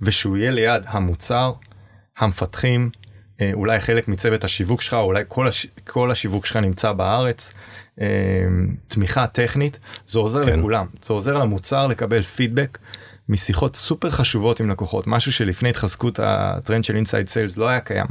ושהוא 0.00 0.36
יהיה 0.36 0.50
ליד 0.50 0.82
המוצר 0.86 1.52
המפתחים 2.18 2.90
אה, 3.40 3.50
אולי 3.52 3.80
חלק 3.80 4.08
מצוות 4.08 4.44
השיווק 4.44 4.82
שלך 4.82 4.94
אולי 4.94 5.24
כל, 5.28 5.48
הש... 5.48 5.66
כל 5.86 6.10
השיווק 6.10 6.46
שלך 6.46 6.56
נמצא 6.56 6.92
בארץ 6.92 7.52
אה, 8.00 8.06
תמיכה 8.88 9.26
טכנית 9.26 9.78
זה 10.06 10.18
עוזר 10.18 10.44
כן. 10.44 10.50
כן. 10.50 10.58
לכולם 10.58 10.86
זה 11.02 11.12
עוזר 11.12 11.34
למוצר 11.34 11.86
לקבל 11.86 12.22
פידבק 12.22 12.78
משיחות 13.28 13.76
סופר 13.76 14.10
חשובות 14.10 14.60
עם 14.60 14.70
לקוחות 14.70 15.06
משהו 15.06 15.32
שלפני 15.32 15.68
התחזקות 15.68 16.20
הטרנד 16.22 16.84
של 16.84 16.96
inside 16.96 17.28
sales 17.28 17.56
לא 17.56 17.68
היה 17.68 17.80
קיים. 17.80 18.06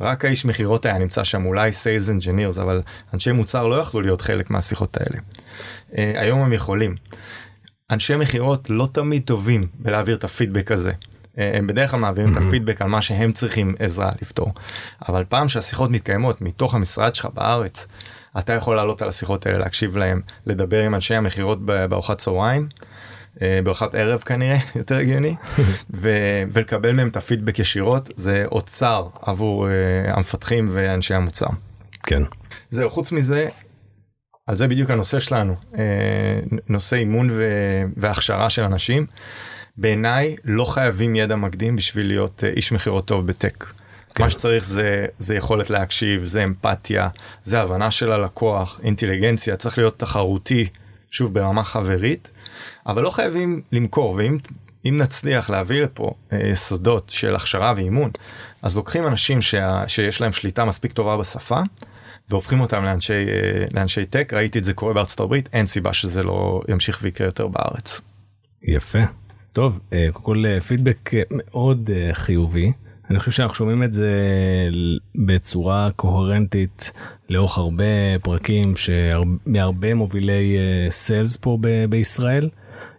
רק 0.00 0.24
האיש 0.24 0.44
מכירות 0.44 0.86
היה 0.86 0.98
נמצא 0.98 1.24
שם 1.24 1.46
אולי 1.46 1.72
sales 1.72 2.10
engineers 2.10 2.58
אבל 2.58 2.82
אנשי 3.14 3.32
מוצר 3.32 3.66
לא 3.66 3.74
יכלו 3.74 4.00
להיות 4.00 4.20
חלק 4.20 4.50
מהשיחות 4.50 4.96
האלה. 4.96 5.18
אה, 5.98 6.12
היום 6.20 6.40
הם 6.40 6.52
יכולים. 6.52 6.94
אנשי 7.90 8.16
מכירות 8.16 8.70
לא 8.70 8.88
תמיד 8.92 9.22
טובים 9.22 9.66
בלהעביר 9.74 10.16
את 10.16 10.24
הפידבק 10.24 10.72
הזה. 10.72 10.92
הם 11.36 11.66
בדרך 11.66 11.90
כלל 11.90 12.00
מעבירים 12.00 12.32
את 12.32 12.42
הפידבק 12.42 12.82
על 12.82 12.88
מה 12.88 13.02
שהם 13.02 13.32
צריכים 13.32 13.74
עזרה 13.78 14.10
לפתור. 14.22 14.52
אבל 15.08 15.24
פעם 15.28 15.48
שהשיחות 15.48 15.90
מתקיימות 15.90 16.42
מתוך 16.42 16.74
המשרד 16.74 17.14
שלך 17.14 17.28
בארץ, 17.34 17.86
אתה 18.38 18.52
יכול 18.52 18.76
לעלות 18.76 19.02
על 19.02 19.08
השיחות 19.08 19.46
האלה, 19.46 19.58
להקשיב 19.58 19.96
להם, 19.96 20.20
לדבר 20.46 20.82
עם 20.82 20.94
אנשי 20.94 21.14
המכירות 21.14 21.66
בארוחת 21.66 22.18
צהריים, 22.18 22.68
אה, 23.42 23.60
בארוחת 23.64 23.94
ערב 23.94 24.20
כנראה, 24.20 24.58
יותר 24.76 24.96
הגיוני, 24.96 25.34
ו- 26.00 26.42
ולקבל 26.52 26.92
מהם 26.92 27.08
את 27.08 27.16
הפידבק 27.16 27.58
ישירות, 27.58 28.10
זה 28.16 28.44
אוצר 28.52 29.08
עבור 29.22 29.68
אה, 29.68 29.72
המפתחים 30.14 30.68
ואנשי 30.70 31.14
המוצר. 31.14 31.46
כן. 32.02 32.22
זהו, 32.70 32.90
חוץ 32.90 33.12
מזה, 33.12 33.48
על 34.46 34.56
זה 34.56 34.68
בדיוק 34.68 34.90
הנושא 34.90 35.18
שלנו, 35.18 35.56
אה, 35.78 36.40
נושא 36.68 36.96
אימון 36.96 37.28
ו- 37.30 37.82
והכשרה 37.96 38.50
של 38.50 38.62
אנשים. 38.62 39.06
בעיניי 39.78 40.36
לא 40.44 40.64
חייבים 40.64 41.16
ידע 41.16 41.36
מקדים 41.36 41.76
בשביל 41.76 42.06
להיות 42.06 42.44
אה, 42.44 42.48
איש 42.48 42.72
מכירות 42.72 43.06
טוב 43.06 43.26
בטק. 43.26 43.66
כן. 44.14 44.24
מה 44.24 44.30
שצריך 44.30 44.64
זה, 44.64 45.06
זה 45.18 45.34
יכולת 45.34 45.70
להקשיב, 45.70 46.24
זה 46.24 46.44
אמפתיה, 46.44 47.08
זה 47.44 47.60
הבנה 47.60 47.90
של 47.90 48.12
הלקוח, 48.12 48.80
אינטליגנציה, 48.82 49.56
צריך 49.56 49.78
להיות 49.78 49.98
תחרותי, 49.98 50.66
שוב 51.10 51.34
ברמה 51.34 51.64
חברית, 51.64 52.30
אבל 52.86 53.02
לא 53.02 53.10
חייבים 53.10 53.62
למכור, 53.72 54.14
ואם 54.14 54.38
אם 54.88 54.96
נצליח 54.96 55.50
להביא 55.50 55.82
לפה 55.82 56.12
אה, 56.32 56.38
יסודות 56.46 57.10
של 57.10 57.34
הכשרה 57.34 57.72
ואימון, 57.76 58.10
אז 58.62 58.76
לוקחים 58.76 59.06
אנשים 59.06 59.42
שה, 59.42 59.88
שיש 59.88 60.20
להם 60.20 60.32
שליטה 60.32 60.64
מספיק 60.64 60.92
טובה 60.92 61.16
בשפה, 61.16 61.60
והופכים 62.28 62.60
אותם 62.60 62.84
לאנשי, 62.84 63.12
אה, 63.12 63.64
לאנשי 63.72 64.06
טק, 64.06 64.32
ראיתי 64.32 64.58
את 64.58 64.64
זה 64.64 64.74
קורה 64.74 64.94
בארצות 64.94 65.20
הברית, 65.20 65.48
אין 65.52 65.66
סיבה 65.66 65.92
שזה 65.92 66.22
לא 66.22 66.62
ימשיך 66.68 66.98
ויקרה 67.02 67.26
יותר 67.26 67.46
בארץ. 67.46 68.00
יפה. 68.62 68.98
טוב, 69.56 69.80
אה, 69.92 70.08
קודם 70.12 70.24
כל 70.24 70.42
אה, 70.46 70.60
פידבק 70.60 71.14
אה, 71.14 71.22
מאוד 71.30 71.90
חיובי. 72.12 72.72
אני 73.10 73.18
חושב 73.18 73.30
שאנחנו 73.30 73.54
שומעים 73.54 73.82
את 73.82 73.92
זה 73.92 74.10
בצורה 75.14 75.90
קוהרנטית 75.96 76.92
לאורך 77.30 77.58
הרבה 77.58 77.84
פרקים 78.22 78.74
מהרבה 79.46 79.94
מובילי 79.94 80.56
סיילס 80.90 81.36
פה 81.36 81.58
בישראל. 81.88 82.48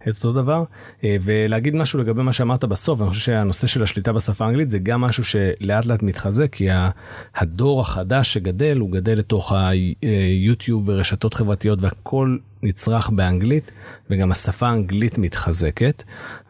את 0.10 0.16
אותו 0.16 0.34
דבר. 0.34 0.64
אה, 1.04 1.18
ולהגיד 1.22 1.76
משהו 1.76 2.00
לגבי 2.00 2.24
מה 2.24 2.34
שאמרת 2.34 2.64
בסוף 2.64 3.02
אני 3.02 3.10
חושב 3.10 3.22
שהנושא 3.22 3.68
של 3.68 3.84
השליטה 3.84 4.14
בשפה 4.14 4.46
האנגלית 4.46 4.70
זה 4.70 4.80
גם 4.80 5.02
משהו 5.02 5.24
שלאט 5.24 5.86
לאט 5.86 6.04
מתחזק 6.04 6.52
כי 6.52 6.68
הדור 7.36 7.82
החדש 7.82 8.34
שגדל 8.34 8.78
הוא 8.78 8.92
גדל 8.92 9.18
לתוך 9.18 9.54
היוטיוב 10.02 10.84
ורשתות 10.88 11.34
חברתיות 11.34 11.82
והכל 11.82 12.38
נצרך 12.64 13.10
באנגלית 13.10 13.72
וגם 14.10 14.32
השפה 14.32 14.68
האנגלית 14.68 15.18
מתחזקת. 15.18 16.04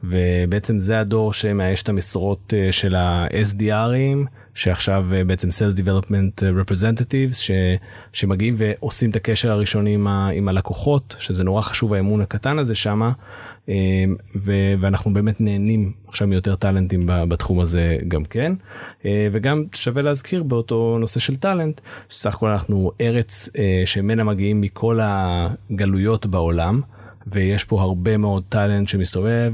ובעצם 0.03 0.79
זה 0.79 0.99
הדור 0.99 1.33
שמאייש 1.33 1.83
את 1.83 1.89
המשרות 1.89 2.53
אה, 2.57 2.71
של 2.71 2.95
ה-SDRים 2.95 4.27
שעכשיו 4.57 5.05
אה, 5.13 5.23
בעצם 5.23 5.47
Sales 5.47 5.75
Development 5.77 6.41
Representatives 6.41 7.33
ש, 7.33 7.51
שמגיעים 8.13 8.55
ועושים 8.57 9.09
את 9.09 9.15
הקשר 9.15 9.51
הראשוני 9.51 9.93
עם, 9.93 10.07
ה, 10.07 10.29
עם 10.29 10.47
הלקוחות 10.47 11.15
שזה 11.19 11.43
נורא 11.43 11.61
חשוב 11.61 11.93
האמון 11.93 12.21
הקטן 12.21 12.59
הזה 12.59 12.75
שמה 12.75 13.11
אה, 13.69 13.75
ו, 14.35 14.73
ואנחנו 14.79 15.13
באמת 15.13 15.41
נהנים 15.41 15.91
עכשיו 16.07 16.27
מיותר 16.27 16.55
טאלנטים 16.55 17.03
בתחום 17.05 17.59
הזה 17.59 17.97
גם 18.07 18.25
כן 18.25 18.53
אה, 19.05 19.27
וגם 19.31 19.63
שווה 19.73 20.01
להזכיר 20.01 20.43
באותו 20.43 20.97
נושא 20.99 21.19
של 21.19 21.35
טאלנט 21.35 21.81
שסך 22.09 22.35
הכל 22.35 22.49
אנחנו 22.49 22.91
ארץ 23.01 23.49
אה, 23.57 23.81
שממנה 23.85 24.23
מגיעים 24.23 24.61
מכל 24.61 24.99
הגלויות 25.01 26.25
בעולם. 26.25 26.81
ויש 27.31 27.63
פה 27.63 27.81
הרבה 27.81 28.17
מאוד 28.17 28.43
טאלנט 28.49 28.89
שמסתובב 28.89 29.53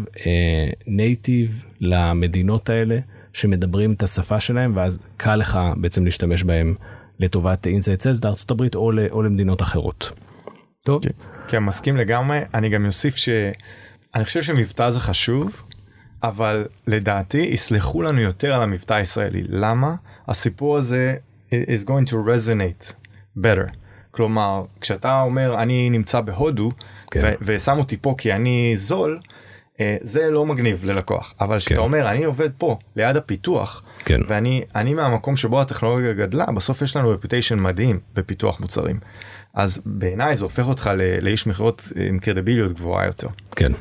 native 0.87 1.63
למדינות 1.79 2.69
האלה 2.69 2.99
שמדברים 3.33 3.93
את 3.93 4.03
השפה 4.03 4.39
שלהם 4.39 4.71
ואז 4.75 4.99
קל 5.17 5.35
לך 5.35 5.59
בעצם 5.77 6.05
להשתמש 6.05 6.43
בהם 6.43 6.75
לטובת 7.19 7.67
inside 7.67 8.01
sales 8.01 8.23
לארצות 8.25 8.51
הברית 8.51 8.75
או, 8.75 8.91
או 9.11 9.23
למדינות 9.23 9.61
אחרות. 9.61 10.11
טוב, 10.83 11.01
כן, 11.47 11.59
מסכים 11.59 11.97
לגמרי. 11.97 12.39
אני 12.53 12.69
גם 12.69 12.85
אוסיף 12.85 13.15
שאני 13.15 14.23
חושב 14.23 14.41
שמבטא 14.41 14.89
זה 14.89 14.99
חשוב, 14.99 15.61
אבל 16.23 16.65
לדעתי 16.87 17.37
יסלחו 17.37 18.01
לנו 18.01 18.21
יותר 18.21 18.53
על 18.53 18.61
המבטא 18.61 18.93
הישראלי. 18.93 19.43
למה? 19.49 19.95
הסיפור 20.27 20.77
הזה 20.77 21.15
is 21.51 21.87
going 21.87 22.09
to 22.09 22.13
resonate 22.13 22.93
better. 23.37 23.75
כלומר, 24.11 24.63
כשאתה 24.81 25.21
אומר 25.21 25.61
אני 25.61 25.89
נמצא 25.89 26.21
בהודו 26.21 26.71
כן. 27.11 27.33
ושם 27.41 27.77
אותי 27.77 27.97
פה 28.01 28.15
כי 28.17 28.33
אני 28.33 28.75
זול, 28.75 29.19
זה 30.01 30.31
לא 30.31 30.45
מגניב 30.45 30.85
ללקוח. 30.85 31.33
אבל 31.41 31.59
כשאתה 31.59 31.75
כן. 31.75 31.81
אומר 31.81 32.09
אני 32.09 32.23
עובד 32.23 32.49
פה 32.57 32.77
ליד 32.95 33.15
הפיתוח, 33.15 33.83
כן. 34.05 34.21
ואני 34.27 34.63
אני 34.75 34.93
מהמקום 34.93 35.37
שבו 35.37 35.61
הטכנולוגיה 35.61 36.13
גדלה 36.13 36.45
בסוף 36.45 36.81
יש 36.81 36.95
לנו 36.95 37.09
רפיטיישן 37.09 37.59
מדהים 37.59 37.99
בפיתוח 38.15 38.59
מוצרים. 38.59 38.99
אז 39.53 39.81
בעיניי 39.85 40.35
זה 40.35 40.43
הופך 40.43 40.67
אותך 40.67 40.91
לאיש 41.21 41.47
מכירות 41.47 41.91
עם 41.95 42.19
קרדיביליות 42.19 42.73
גבוהה 42.73 43.05
יותר. 43.05 43.27
כן. 43.55 43.71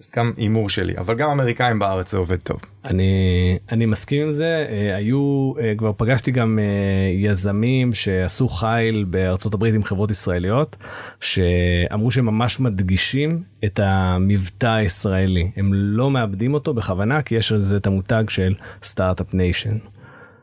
זה 0.00 0.10
גם 0.16 0.32
הימור 0.36 0.70
שלי 0.70 0.98
אבל 0.98 1.14
גם 1.14 1.30
אמריקאים 1.30 1.78
בארץ 1.78 2.10
זה 2.10 2.18
עובד 2.18 2.36
טוב. 2.36 2.60
אני 2.84 3.58
אני 3.72 3.86
מסכים 3.86 4.22
עם 4.22 4.30
זה 4.30 4.66
אה, 4.68 4.96
היו 4.96 5.52
אה, 5.60 5.72
כבר 5.78 5.92
פגשתי 5.96 6.30
גם 6.30 6.58
אה, 6.58 7.10
יזמים 7.14 7.94
שעשו 7.94 8.48
חיל 8.48 9.04
בארצות 9.10 9.54
הברית 9.54 9.74
עם 9.74 9.82
חברות 9.82 10.10
ישראליות 10.10 10.76
שאמרו 11.20 12.10
שהם 12.10 12.26
ממש 12.26 12.60
מדגישים 12.60 13.42
את 13.64 13.80
המבטא 13.82 14.66
הישראלי 14.66 15.50
הם 15.56 15.74
לא 15.74 16.10
מאבדים 16.10 16.54
אותו 16.54 16.74
בכוונה 16.74 17.22
כי 17.22 17.34
יש 17.34 17.52
על 17.52 17.58
זה 17.58 17.76
את 17.76 17.86
המותג 17.86 18.24
של 18.28 18.54
Start-Up 18.82 19.34
Nation. 19.34 19.78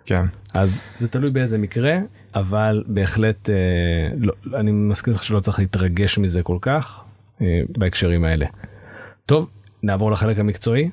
כן. 0.06 0.26
אז 0.54 0.82
זה 0.98 1.08
תלוי 1.08 1.30
באיזה 1.30 1.58
מקרה 1.58 1.98
אבל 2.36 2.84
בהחלט 2.88 3.50
אה, 3.50 3.56
לא, 4.18 4.34
אני 4.54 4.72
מסכים 4.72 5.14
איתך 5.14 5.24
שלא 5.24 5.40
צריך 5.40 5.60
להתרגש 5.60 6.18
מזה 6.18 6.44
כל 6.44 6.58
כך 6.62 7.02
אה, 7.42 7.62
בהקשרים 7.78 8.24
האלה. 8.24 8.46
טוב 9.26 9.50
נעבור 9.84 10.12
לחלק 10.12 10.40
המקצועי 10.40 10.90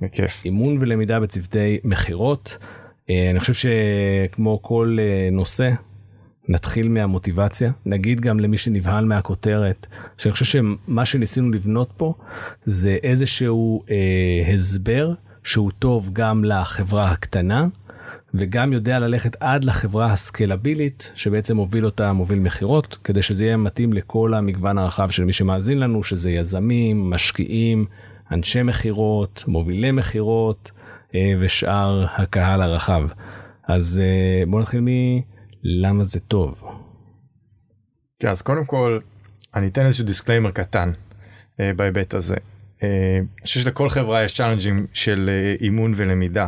בכיף. 0.00 0.44
אימון 0.44 0.76
ולמידה 0.80 1.20
בצוותי 1.20 1.78
מכירות. 1.84 2.58
אה, 3.10 3.30
אני 3.30 3.40
חושב 3.40 3.52
שכמו 3.52 4.62
כל 4.62 4.96
אה, 5.00 5.28
נושא 5.32 5.70
נתחיל 6.48 6.88
מהמוטיבציה 6.88 7.72
נגיד 7.86 8.20
גם 8.20 8.40
למי 8.40 8.56
שנבהל 8.56 9.04
מהכותרת 9.04 9.86
שאני 10.18 10.32
חושב 10.32 10.44
שמה 10.44 11.04
שניסינו 11.04 11.50
לבנות 11.50 11.92
פה 11.96 12.14
זה 12.64 12.98
איזשהו 13.02 13.84
אה, 13.90 14.54
הסבר 14.54 15.12
שהוא 15.42 15.70
טוב 15.78 16.10
גם 16.12 16.44
לחברה 16.44 17.10
הקטנה 17.10 17.66
וגם 18.34 18.72
יודע 18.72 18.98
ללכת 18.98 19.36
עד 19.40 19.64
לחברה 19.64 20.12
הסקלבילית 20.12 21.12
שבעצם 21.14 21.56
מוביל 21.56 21.84
אותה 21.84 22.12
מוביל 22.12 22.38
מכירות 22.38 22.98
כדי 23.04 23.22
שזה 23.22 23.44
יהיה 23.44 23.56
מתאים 23.56 23.92
לכל 23.92 24.34
המגוון 24.34 24.78
הרחב 24.78 25.10
של 25.10 25.24
מי 25.24 25.32
שמאזין 25.32 25.78
לנו 25.78 26.02
שזה 26.02 26.30
יזמים 26.30 27.10
משקיעים 27.10 27.86
אנשי 28.32 28.62
מכירות 28.62 29.44
מובילי 29.46 29.90
מכירות 29.90 30.70
אה, 31.14 31.32
ושאר 31.40 32.06
הקהל 32.16 32.62
הרחב 32.62 33.02
אז 33.68 34.02
אה, 34.04 34.46
בוא 34.46 34.60
נתחיל 34.60 34.80
מלמה 34.80 36.04
זה 36.04 36.20
טוב. 36.20 36.64
כן, 38.18 38.28
אז 38.28 38.42
קודם 38.42 38.64
כל 38.64 38.98
אני 39.54 39.66
אתן 39.66 39.86
איזשהו 39.86 40.04
disclaimer 40.04 40.50
קטן 40.50 40.92
אה, 41.60 41.72
בהיבט 41.76 42.14
הזה. 42.14 42.36
אני 42.82 43.46
חושב 43.46 43.60
שלכל 43.60 43.88
חברה 43.88 44.24
יש 44.24 44.34
צ'אלנג'ים 44.34 44.86
של 44.92 45.30
אימון 45.60 45.92
ולמידה. 45.96 46.46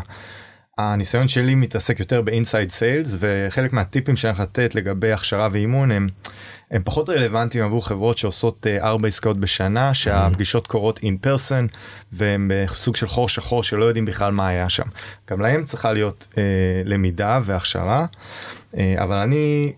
הניסיון 0.79 1.29
שלי 1.29 1.55
מתעסק 1.55 2.01
יותר 2.01 2.23
ב 2.23 2.30
inside 2.30 2.71
sales 2.71 3.17
וחלק 3.19 3.73
מהטיפים 3.73 4.17
שאני 4.17 4.31
הולך 4.31 4.41
לתת 4.41 4.75
לגבי 4.75 5.13
הכשרה 5.13 5.49
ואימון 5.53 5.91
הם, 5.91 6.09
הם 6.71 6.83
פחות 6.85 7.09
רלוונטיים 7.09 7.65
עבור 7.65 7.87
חברות 7.87 8.19
שעושות 8.19 8.67
אה, 8.67 8.85
ארבע 8.87 9.09
עסקאות 9.09 9.39
בשנה 9.41 9.95
שהפגישות 9.95 10.67
קורות 10.67 11.01
in 11.03 11.17
person 11.17 11.67
והם 12.13 12.51
בסוג 12.55 12.97
של 12.97 13.09
חור 13.09 13.29
שחור 13.29 13.63
שלא 13.63 13.85
יודעים 13.85 14.05
בכלל 14.05 14.33
מה 14.33 14.49
היה 14.49 14.69
שם. 14.69 14.87
גם 15.31 15.41
להם 15.41 15.65
צריכה 15.65 15.93
להיות 15.93 16.27
אה, 16.39 16.43
למידה 16.85 17.41
והכשרה 17.45 18.07
אה, 18.77 18.95
אבל 18.99 19.17
אני 19.17 19.73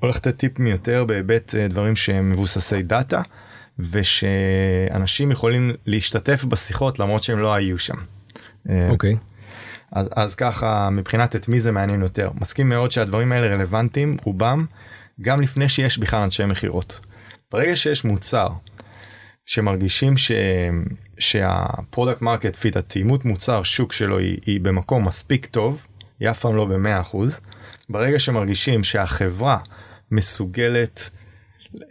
הולך 0.00 0.16
לתת 0.16 0.36
טיפים 0.36 0.66
יותר 0.66 1.04
בהיבט 1.04 1.54
אה, 1.54 1.68
דברים 1.68 1.96
שהם 1.96 2.30
מבוססי 2.30 2.82
דאטה 2.82 3.22
ושאנשים 3.78 5.30
יכולים 5.30 5.72
להשתתף 5.86 6.44
בשיחות 6.44 6.98
למרות 6.98 7.22
שהם 7.22 7.38
לא 7.38 7.54
היו 7.54 7.78
שם. 7.78 7.96
אוקיי. 8.90 9.16
אז, 9.94 10.08
אז 10.16 10.34
ככה 10.34 10.90
מבחינת 10.90 11.36
את 11.36 11.48
מי 11.48 11.60
זה 11.60 11.72
מעניין 11.72 12.02
יותר 12.02 12.30
מסכים 12.40 12.68
מאוד 12.68 12.90
שהדברים 12.90 13.32
האלה 13.32 13.46
רלוונטיים 13.46 14.16
רובם 14.24 14.66
גם 15.20 15.40
לפני 15.40 15.68
שיש 15.68 15.98
בכלל 15.98 16.22
אנשי 16.22 16.44
מכירות. 16.44 17.00
ברגע 17.52 17.76
שיש 17.76 18.04
מוצר 18.04 18.48
שמרגישים 19.46 20.16
ש... 20.16 20.32
שה 21.18 21.49
product 21.49 22.22
market 22.22 22.56
fit 22.56 22.76
התאימות 22.76 23.24
מוצר 23.24 23.62
שוק 23.62 23.92
שלו 23.92 24.18
היא, 24.18 24.38
היא 24.46 24.60
במקום 24.60 25.06
מספיק 25.06 25.46
טוב 25.46 25.86
היא 26.20 26.30
אף 26.30 26.40
פעם 26.40 26.56
לא 26.56 26.64
במאה 26.64 27.00
אחוז 27.00 27.40
ברגע 27.88 28.18
שמרגישים 28.18 28.84
שהחברה 28.84 29.58
מסוגלת 30.10 31.10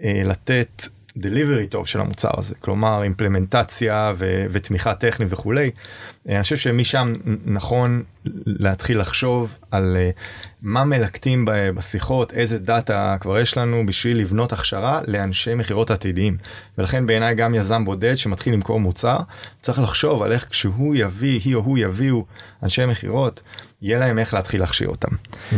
אה, 0.04 0.22
לתת 0.26 0.88
delivery 1.18 1.68
טוב 1.68 1.88
של 1.88 2.00
המוצר 2.00 2.30
הזה 2.38 2.56
כלומר 2.60 3.04
implementation 3.04 4.14
ו- 4.16 4.46
ותמיכה 4.52 4.96
טכנית 4.96 5.28
וכולי. 5.32 5.72
אה, 6.30 6.36
אני 6.36 6.44
חושב 6.44 6.58
שמשם 6.58 7.14
נכון 7.46 8.04
להתחיל 8.46 9.00
לחשוב 9.00 9.58
על 9.72 9.98
אה, 10.00 10.10
מה 10.62 10.84
מלקטים 10.84 11.46
בשיחות 11.76 12.34
איזה 12.34 12.60
data 12.60 13.18
כבר 13.20 13.40
יש 13.40 13.58
לנו 13.58 13.86
בשביל 13.86 14.20
לבנות 14.20 14.54
הכשרה 14.54 15.02
לאנשי 15.08 15.56
מכירות 15.56 15.92
עתידיים 15.92 16.38
ולכן 16.78 17.06
בעיניי 17.06 17.36
גם 17.36 17.56
יזם 17.56 17.86
בודד 17.86 18.16
שמתחיל 18.16 18.54
למכור 18.54 18.80
מוצר 18.80 19.18
צריך 19.62 19.80
לחשוב 19.80 20.24
על 20.24 20.32
איך 20.32 20.48
כשהוא 20.50 20.96
יביא 20.96 21.40
היא 21.46 21.56
או 21.56 21.60
הוא 21.60 21.78
יביאו 21.78 22.26
אנשי 22.64 22.86
מכירות 22.86 23.42
יהיה 23.84 24.00
להם 24.00 24.20
איך 24.20 24.34
להתחיל 24.34 24.60
להכשיר 24.60 24.88
אותם. 24.88 25.08
Mm-hmm. 25.12 25.56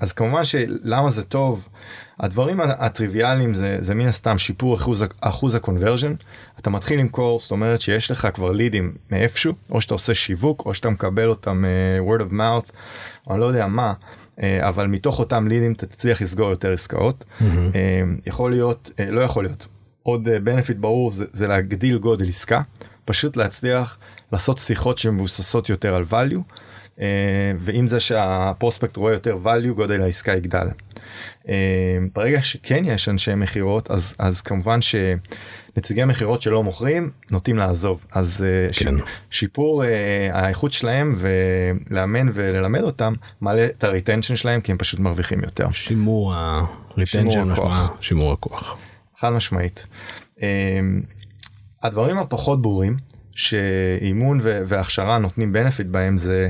אז 0.00 0.12
כמובן 0.12 0.44
שלמה 0.44 1.10
זה 1.10 1.24
טוב. 1.24 1.68
הדברים 2.20 2.60
הטריוויאליים 2.60 3.54
זה, 3.54 3.76
זה 3.80 3.94
מן 3.94 4.06
הסתם 4.06 4.38
שיפור 4.38 4.74
אחוז, 4.74 5.04
אחוז 5.20 5.54
הקונברז'ן. 5.54 6.14
אתה 6.58 6.70
מתחיל 6.70 7.00
למכור, 7.00 7.40
זאת 7.40 7.50
אומרת 7.50 7.80
שיש 7.80 8.10
לך 8.10 8.28
כבר 8.34 8.52
לידים 8.52 8.94
מאיפשהו, 9.10 9.52
או 9.70 9.80
שאתה 9.80 9.94
עושה 9.94 10.14
שיווק, 10.14 10.62
או 10.66 10.74
שאתה 10.74 10.90
מקבל 10.90 11.28
אותם 11.28 11.64
uh, 11.64 12.10
word 12.10 12.22
of 12.22 12.32
mouth, 12.32 12.72
או 13.26 13.32
אני 13.32 13.40
לא 13.40 13.44
יודע 13.44 13.66
מה, 13.66 13.92
uh, 14.36 14.40
אבל 14.60 14.86
מתוך 14.86 15.18
אותם 15.18 15.48
לידים 15.48 15.72
אתה 15.72 15.86
תצליח 15.86 16.22
לסגור 16.22 16.50
יותר 16.50 16.72
עסקאות. 16.72 17.24
Mm-hmm. 17.24 17.44
Uh, 17.44 18.20
יכול 18.26 18.50
להיות, 18.50 18.90
uh, 18.96 19.02
לא 19.10 19.20
יכול 19.20 19.44
להיות. 19.44 19.66
עוד 20.02 20.28
benefit 20.28 20.74
ברור 20.80 21.10
זה, 21.10 21.24
זה 21.32 21.48
להגדיל 21.48 21.98
גודל 21.98 22.28
עסקה, 22.28 22.62
פשוט 23.04 23.36
להצליח 23.36 23.98
לעשות 24.32 24.58
שיחות 24.58 24.98
שמבוססות 24.98 25.68
יותר 25.68 25.94
על 25.94 26.04
value. 26.10 26.54
אה, 26.96 27.02
ואם 27.58 27.86
זה 27.86 28.00
שה 28.00 28.26
prospect 28.26 28.96
רואה 28.96 29.12
יותר 29.12 29.38
value 29.44 29.74
גודל 29.74 30.00
העסקה 30.00 30.32
יגדל. 30.32 30.66
אה, 31.42 31.48
ברגע 32.14 32.42
שכן 32.42 32.84
יש 32.84 33.08
אנשי 33.08 33.34
מכירות 33.34 33.90
אז 33.90 34.14
אז 34.18 34.40
כמובן 34.40 34.78
שנציגי 34.82 36.04
מכירות 36.04 36.42
שלא 36.42 36.62
מוכרים 36.62 37.10
נוטים 37.30 37.56
לעזוב 37.56 38.06
אז 38.12 38.44
אה, 38.70 38.74
כן. 38.78 38.94
שיפור 39.30 39.82
האיכות 40.32 40.72
שלהם 40.72 41.14
ולאמן 41.18 42.28
וללמד 42.32 42.82
אותם 42.82 43.14
מעלה 43.40 43.66
את 43.66 43.84
ה 43.84 43.89
retention 43.89 44.36
שלהם 44.36 44.60
כי 44.60 44.72
הם 44.72 44.78
פשוט 44.78 45.00
מרוויחים 45.00 45.40
יותר. 45.40 45.70
שימור 45.70 46.34
ה 46.34 46.45
retention 46.45 47.42
משמע 47.42 47.86
שימור 48.00 48.32
הכוח. 48.32 48.76
חד 49.16 49.30
משמעית. 49.30 49.86
הדברים 51.82 52.18
הפחות 52.18 52.62
ברורים 52.62 52.96
שאימון 53.34 54.40
והכשרה 54.42 55.18
נותנים 55.18 55.52
benefit 55.52 55.86
בהם 55.86 56.16
זה 56.16 56.48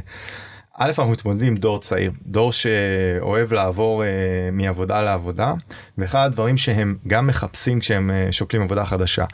א' 0.79 0.89
אנחנו 0.89 1.13
מתמודדים 1.13 1.49
עם 1.49 1.57
דור 1.57 1.81
צעיר 1.81 2.13
דור 2.27 2.53
שאוהב 2.53 3.53
לעבור 3.53 4.03
אה, 4.03 4.07
מעבודה 4.53 5.03
לעבודה 5.03 5.55
ואחד 5.99 6.27
הדברים 6.27 6.57
שהם 6.57 6.97
גם 7.07 7.27
מחפשים 7.27 7.81
כשהם 7.81 8.11
אה, 8.11 8.33
שוקלים 8.33 8.63
עבודה 8.63 8.85
חדשה 8.85 9.25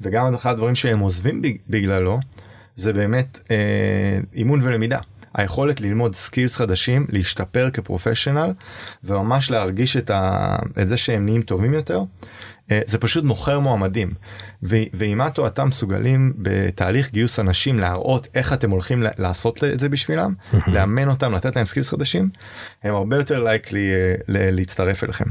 וגם 0.00 0.34
אחד 0.34 0.50
הדברים 0.50 0.74
שהם 0.74 0.98
עוזבים 0.98 1.42
בגללו 1.68 2.18
זה 2.74 2.92
באמת 2.92 3.40
אה, 3.44 3.50
אימון 4.34 4.60
ולמידה. 4.62 4.98
היכולת 5.34 5.80
ללמוד 5.80 6.14
skills 6.14 6.56
חדשים 6.56 7.06
להשתפר 7.08 7.70
כ 7.70 7.82
professional 7.82 8.52
וממש 9.04 9.50
להרגיש 9.50 9.96
את, 9.96 10.10
ה... 10.10 10.56
את 10.82 10.88
זה 10.88 10.96
שהם 10.96 11.24
נהיים 11.24 11.42
טובים 11.42 11.74
יותר 11.74 11.98
אה, 11.98 12.04
זה 12.86 12.98
פשוט 12.98 13.24
מוכר 13.24 13.60
מועמדים. 13.60 14.14
ואם 14.62 15.46
אתה 15.46 15.64
מסוגלים 15.64 16.32
בתהליך 16.38 17.12
גיוס 17.12 17.40
אנשים 17.40 17.78
להראות 17.78 18.26
איך 18.34 18.52
אתם 18.52 18.70
הולכים 18.70 19.02
לעשות 19.18 19.64
את 19.64 19.80
זה 19.80 19.88
בשבילם? 19.88 20.34
לאמן 20.66 21.08
אותם 21.08 21.34
לתת 21.34 21.56
להם 21.56 21.66
skills 21.66 21.88
חדשים? 21.88 22.28
הם 22.82 22.94
הרבה 22.94 23.16
יותר 23.16 23.44
likely 23.44 23.90
אה, 23.92 24.14
להצטרף 24.28 25.04
אליכם. 25.04 25.24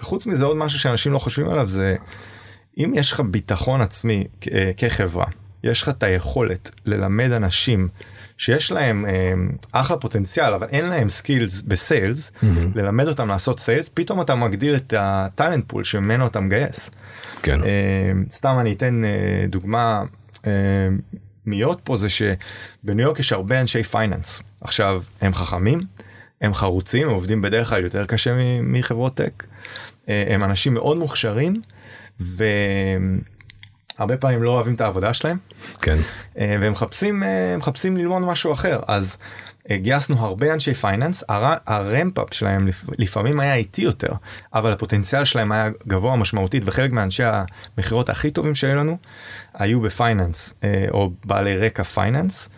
חוץ 0.00 0.26
מזה 0.26 0.44
עוד 0.44 0.56
משהו 0.56 0.78
שאנשים 0.78 1.12
לא 1.12 1.18
חושבים 1.18 1.48
עליו 1.48 1.68
זה 1.68 1.96
אם 2.78 2.92
יש 2.96 3.12
לך 3.12 3.20
ביטחון 3.20 3.80
עצמי 3.80 4.24
אה, 4.52 4.70
כחברה 4.76 5.26
יש 5.64 5.82
לך 5.82 5.88
את 5.88 6.02
היכולת 6.02 6.70
ללמד 6.86 7.32
אנשים 7.32 7.88
שיש 8.38 8.72
להם 8.72 9.06
אה, 9.06 9.32
אחלה 9.72 9.96
פוטנציאל 9.96 10.52
אבל 10.52 10.66
אין 10.70 10.86
להם 10.86 11.08
skills 11.08 11.62
ב 11.62 11.73
sales 11.73 12.30
אמ-הממ. 12.30 12.44
ללמד 12.74 13.08
אותם 13.08 13.28
לעשות 13.28 13.60
sales 13.60 13.88
פתאום 13.88 14.20
אתה 14.20 14.34
מגדיל 14.34 14.74
את 14.74 14.94
ה 14.96 15.06
talent 15.06 15.64
pool 15.66 15.84
שממנו 15.84 16.26
אתה 16.26 16.40
מגייס. 16.40 16.90
כן. 17.42 17.62
אה, 17.62 18.12
סתם 18.30 18.56
אני 18.60 18.72
אתן 18.72 19.04
אה, 19.04 19.46
דוגמה 19.48 20.02
אה, 20.46 20.52
מיותפה 21.46 21.96
זה 21.96 22.08
שבניו 22.08 23.06
יורק 23.06 23.18
יש 23.18 23.32
הרבה 23.32 23.60
אנשי 23.60 23.82
finance 23.82 24.42
עכשיו 24.60 25.02
הם 25.20 25.34
חכמים 25.34 25.80
הם 26.40 26.54
חרוצים 26.54 27.08
עובדים 27.08 27.42
בדרך 27.42 27.68
כלל 27.68 27.84
יותר 27.84 28.04
קשה 28.04 28.60
מחברות 28.62 29.14
tech 29.14 29.44
אה, 30.08 30.24
הם 30.28 30.44
אנשים 30.44 30.74
מאוד 30.74 30.96
מוכשרים. 30.96 31.60
ו... 32.20 32.44
הרבה 33.98 34.16
פעמים 34.16 34.42
לא 34.42 34.50
אוהבים 34.50 34.74
את 34.74 34.80
העבודה 34.80 35.14
שלהם 35.14 35.38
כן 35.82 35.98
אה, 36.38 36.56
והם 36.60 36.72
מחפשים 36.72 37.22
אה, 37.22 37.56
מחפשים 37.58 37.96
ללמוד 37.96 38.22
משהו 38.22 38.52
אחר 38.52 38.80
אז 38.86 39.16
אה, 39.70 39.76
גייסנו 39.76 40.18
הרבה 40.18 40.54
אנשי 40.54 40.74
finance 40.74 41.24
ה 41.66 41.76
ramp 41.76 42.15
up 42.15 42.34
שלהם 42.34 42.68
לפעמים 42.98 43.40
היה 43.40 43.54
איטי 43.54 43.82
יותר 43.82 44.12
אבל 44.54 44.72
הפוטנציאל 44.72 45.24
שלהם 45.24 45.52
היה 45.52 45.70
גבוה 45.86 46.16
משמעותית 46.16 46.62
וחלק 46.66 46.90
מאנשי 46.90 47.22
המכירות 47.24 48.10
הכי 48.10 48.30
טובים 48.30 48.54
שהיו 48.54 48.76
לנו 48.76 48.98
היו 49.54 49.80
ב 49.80 49.89
finance 49.89 50.54
או 50.90 51.10
בעלי 51.24 51.56
רקע 51.56 51.82
finance. 51.82 52.48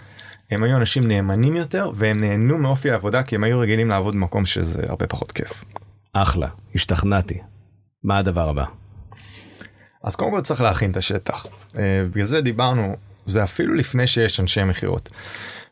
הם 0.51 0.62
היו 0.62 0.77
אנשים 0.77 1.09
נאמנים 1.09 1.57
יותר 1.57 1.90
והם 1.94 2.20
נהנו 2.20 2.59
מאופי 2.59 2.90
העבודה 2.90 3.22
כי 3.22 3.35
הם 3.35 3.44
היו 3.44 3.61
רגילים 3.61 3.88
לעבוד 3.88 4.14
במקום 4.14 4.46
שזה 4.46 4.83
הרבה 4.88 5.07
פחות 5.07 5.33
כיף. 5.33 5.64
אחלה 6.12 6.49
השתכנעתי. 6.75 7.38
מה 8.05 8.18
הדבר 8.18 8.49
הבא? 8.49 8.64
אז 10.07 10.16
קודם 10.16 10.31
כל 10.31 10.40
צריך 10.40 10.61
להכין 10.61 10.90
את 10.90 10.97
השטח. 10.97 11.47
אה, 11.79 12.05
בגלל 12.11 12.25
זה 12.25 12.40
דיברנו, 12.40 12.97
זה 13.25 13.45
אפילו 13.45 13.75
לפני 13.75 14.07
שיש 14.07 14.40
אנשי 14.40 14.64
מכירות. 14.64 15.09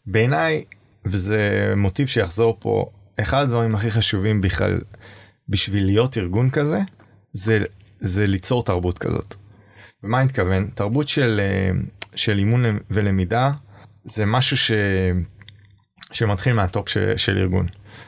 בעיניי, 0.06 0.64
וזה 1.04 1.72
מוטיב 1.76 2.06
שיחזור 2.06 2.56
פה, 2.60 2.86
אחד 3.20 3.42
הדברים 3.42 3.74
הכי 3.74 3.90
חשובים 3.90 4.40
בכלל 4.40 4.80
בשביל 5.48 5.84
להיות 5.84 6.18
ארגון 6.18 6.50
כזה, 6.50 6.80
זה, 7.32 7.64
זה 8.00 8.26
ליצור 8.26 8.64
תרבות 8.64 8.98
כזאת. 8.98 9.34
ומה 10.02 10.18
אני 10.18 10.26
מתכוון? 10.26 10.70
תרבות 10.74 11.08
של, 11.08 11.40
אה, 11.40 11.70
של 12.16 12.38
אימון 12.38 12.64
ולמידה 12.90 13.52
זה 14.04 14.26
משהו 14.26 14.56
ש, 14.56 14.72
שמתחיל 16.12 16.52
מהטופ 16.52 16.88
ש, 16.88 16.98
של 17.16 17.38
ארגון. 17.38 17.66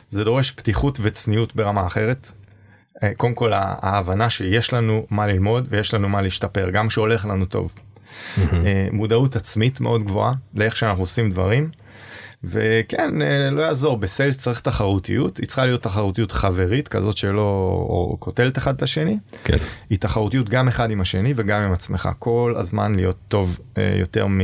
זה 0.09 0.23
דורש 0.23 0.51
פתיחות 0.51 0.99
וצניעות 1.01 1.55
ברמה 1.55 1.87
אחרת. 1.87 2.31
אה, 3.03 3.11
קודם 3.17 3.33
כל 3.33 3.51
ההבנה 3.53 4.29
שיש 4.29 4.73
לנו 4.73 5.05
מה 5.09 5.27
ללמוד 5.27 5.67
ויש 5.69 5.93
לנו 5.93 6.09
מה 6.09 6.21
להשתפר 6.21 6.69
גם 6.69 6.89
שהולך 6.89 7.25
לנו 7.25 7.45
טוב. 7.45 7.71
אה, 8.37 8.87
מודעות 8.91 9.35
עצמית 9.35 9.81
מאוד 9.81 10.03
גבוהה 10.03 10.33
לאיך 10.55 10.75
שאנחנו 10.75 11.03
עושים 11.03 11.31
דברים. 11.31 11.69
וכן 12.43 13.21
אה, 13.21 13.49
לא 13.51 13.61
יעזור 13.61 13.97
בסיילס 13.97 14.37
צריך 14.37 14.59
תחרותיות 14.59 15.37
היא 15.37 15.47
צריכה 15.47 15.65
להיות 15.65 15.83
תחרותיות 15.83 16.31
חברית 16.31 16.87
כזאת 16.87 17.17
שלא 17.17 18.15
קוטלת 18.19 18.57
אחד 18.57 18.75
את 18.75 18.81
השני 18.81 19.17
כן. 19.43 19.57
היא 19.89 19.97
תחרותיות 19.97 20.49
גם 20.49 20.67
אחד 20.67 20.91
עם 20.91 21.01
השני 21.01 21.33
וגם 21.35 21.61
עם 21.61 21.71
עצמך 21.71 22.09
כל 22.19 22.53
הזמן 22.57 22.95
להיות 22.95 23.17
טוב 23.27 23.59
יותר 23.99 24.27
מ... 24.27 24.39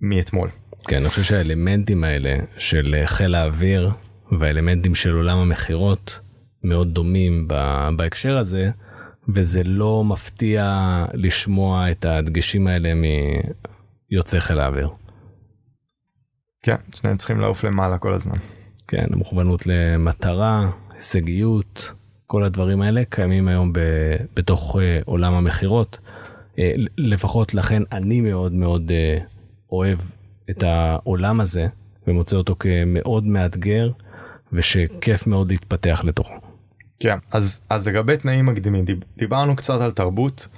מאתמול. 0.00 0.48
כן 0.88 0.96
אני 0.96 1.08
חושב 1.08 1.22
שהאלמנטים 1.22 2.04
האלה 2.04 2.36
של 2.58 3.02
חיל 3.04 3.34
האוויר 3.34 3.90
והאלמנטים 4.38 4.94
של 4.94 5.14
עולם 5.14 5.38
המכירות 5.38 6.20
מאוד 6.64 6.94
דומים 6.94 7.48
בהקשר 7.96 8.38
הזה, 8.38 8.70
וזה 9.28 9.62
לא 9.64 10.04
מפתיע 10.04 11.04
לשמוע 11.14 11.90
את 11.90 12.04
הדגשים 12.04 12.66
האלה 12.66 12.92
מיוצאי 14.10 14.40
חיל 14.40 14.58
האוויר. 14.58 14.88
כן, 16.62 16.76
שניהם 16.94 17.16
צריכים 17.16 17.40
לעוף 17.40 17.64
למעלה 17.64 17.98
כל 17.98 18.12
הזמן. 18.12 18.36
כן, 18.88 19.06
המוכוונות 19.12 19.66
למטרה, 19.66 20.70
הישגיות, 20.94 21.92
כל 22.26 22.44
הדברים 22.44 22.80
האלה 22.80 23.02
קיימים 23.08 23.48
היום 23.48 23.72
ב, 23.72 23.80
בתוך 24.36 24.76
uh, 24.76 24.78
עולם 25.04 25.34
המכירות. 25.34 25.98
Uh, 26.52 26.58
לפחות 26.98 27.54
לכן 27.54 27.82
אני 27.92 28.20
מאוד 28.20 28.52
מאוד 28.52 28.90
uh, 28.90 29.22
אוהב 29.72 29.98
את 30.50 30.62
העולם 30.62 31.40
הזה 31.40 31.66
ומוצא 32.06 32.36
אותו 32.36 32.56
כמאוד 32.58 33.26
מאתגר 33.26 33.90
ושכיף 34.52 35.26
מאוד 35.26 35.50
להתפתח 35.50 36.00
לתוכו. 36.04 36.34
כן, 37.00 37.18
אז, 37.30 37.60
אז 37.70 37.88
לגבי 37.88 38.16
תנאים 38.16 38.46
מקדימים, 38.46 38.84
דיברנו 39.16 39.56
קצת 39.56 39.80
על 39.80 39.90
תרבות, 39.90 40.48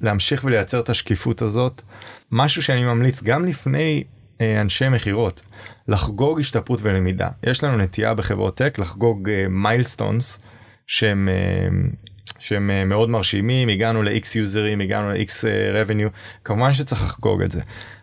להמשיך 0.00 0.44
ולייצר 0.44 0.80
את 0.80 0.88
השקיפות 0.88 1.42
הזאת, 1.42 1.82
משהו 2.32 2.62
שאני 2.62 2.84
ממליץ 2.84 3.22
גם 3.22 3.44
לפני 3.44 4.04
אנשי 4.40 4.88
מכירות 4.88 5.42
לחגוג 5.88 6.40
השתפרות 6.40 6.80
ולמידה. 6.82 7.28
יש 7.44 7.64
לנו 7.64 7.76
נטייה 7.76 8.14
בחברות 8.14 8.56
טק 8.56 8.78
לחגוג 8.78 9.28
מיילסטונס 9.50 10.36
uh, 10.36 10.40
שהם 10.86 11.28
שהם 12.38 12.88
מאוד 12.88 13.10
מרשימים. 13.10 13.68
הגענו 13.68 14.02
ל-x 14.02 14.38
יוזרים 14.38 14.80
הגענו 14.80 15.10
ל-x 15.10 15.44
revenue. 15.74 16.10
כמובן 16.44 16.72
שצריך 16.72 17.02
לחגוג 17.02 17.42
את 17.42 17.50
זה. 17.50 17.60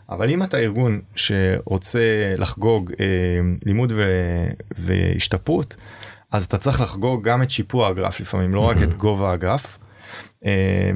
אבל 0.10 0.30
אם 0.30 0.43
אתה 0.43 0.58
ארגון 0.58 1.02
שרוצה 1.15 2.36
לחגוג 2.38 2.91
uh, 2.91 2.95
לימוד 3.65 3.91
ו- 3.95 4.48
והשתפרות 4.78 5.76
אז 6.36 6.43
אתה 6.43 6.58
צריך 6.58 6.82
לחגוג 6.82 7.24
גם 7.24 7.41
את 7.41 7.52
שיפוע 7.52 7.88
הגרף 7.88 8.19
לפעמים 8.19 8.54
לא 8.54 8.60
רק 8.60 8.78
את 8.84 8.93
גובה 8.93 9.32
הגרף. 9.32 9.78
Uh, 10.43 10.48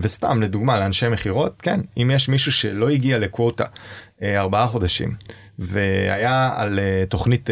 וסתם 0.02 0.42
לדוגמה 0.42 0.80
לאנשי 0.80 1.10
מכירות 1.10 1.62
כן 1.62 1.80
אם 1.98 2.12
יש 2.14 2.30
מישהו 2.30 2.52
שלא 2.52 2.90
הגיע 2.90 3.18
לקווטה 3.18 3.64
uh, 3.64 4.24
ארבעה 4.24 4.68
חודשים 4.68 5.16
והיה 5.60 6.52
על 6.56 6.80
uh, 6.80 7.10
תוכנית 7.10 7.50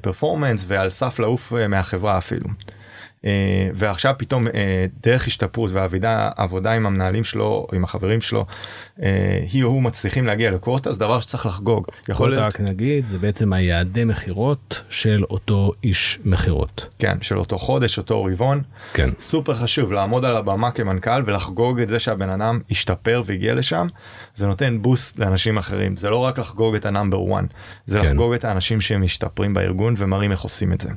performance 0.00 0.62
אה, 0.62 0.66
ועל 0.68 0.90
סף 0.90 1.18
לעוף 1.18 1.52
אה, 1.52 1.68
מהחברה 1.68 2.18
אפילו. 2.18 2.48
אה, 3.20 3.26
ועכשיו 3.74 4.14
פתאום 4.18 4.46
אה, 4.46 4.50
דרך 5.02 5.26
השתפרות 5.26 5.70
ועבודה 5.72 6.30
עבודה 6.36 6.72
עם 6.72 6.86
המנהלים 6.86 7.24
שלו 7.24 7.66
עם 7.72 7.84
החברים 7.84 8.20
שלו 8.20 8.46
אה, 8.96 9.02
היא 9.52 9.64
או 9.64 9.68
הוא 9.68 9.82
מצליחים 9.82 10.26
להגיע 10.26 10.50
ל 10.50 10.57
quota 10.57 10.92
זה 10.92 10.98
דבר 10.98 11.20
שצריך 11.20 11.46
לחגוג. 11.46 11.86
קוטה 12.08 12.42
רק 12.42 12.60
נגיד 12.60 13.06
זה 13.06 13.18
בעצם 13.18 13.52
היעדי 13.52 14.04
מכירות 14.04 14.82
של 14.90 15.24
אותו 15.30 15.72
איש 15.84 16.18
מכירות. 16.24 16.94
כן 16.98 17.16
של 17.22 17.38
אותו 17.38 17.58
חודש 17.58 17.98
אותו 17.98 18.24
רבעון. 18.24 18.62
כן. 18.92 19.10
סופר 19.18 19.54
חשוב 19.54 19.92
לעמוד 19.92 20.24
על 20.24 20.36
הבמה 20.36 20.70
כמנכ"ל 20.70 21.22
ולחגוג 21.26 21.80
את 21.80 21.88
זה 21.88 21.98
שהבן 21.98 22.28
אדם 22.28 22.60
השתפר 22.70 23.22
והגיע 23.26 23.54
לשם 23.54 23.86
זה 24.34 24.46
נותן 24.46 24.82
בוסט 24.82 25.18
לאנשים 25.18 25.58
אחרים 25.58 25.96
זה 25.96 26.10
לא 26.10 26.16
רק 26.16 26.38
לחגוג 26.38 26.74
את 26.74 26.86
ה 26.86 26.93
number 26.93 27.34
1 27.34 27.44
זה 27.86 27.98
כן. 27.98 28.06
לחגוג 28.06 28.34
את 28.34 28.44
האנשים 28.44 28.80
שהם 28.80 29.02
משתפרים 29.02 29.54
בארגון 29.54 29.94
ומראים 29.96 30.30
איך 30.30 30.40
עושים 30.40 30.72
את 30.72 30.80
זה. 30.80 30.90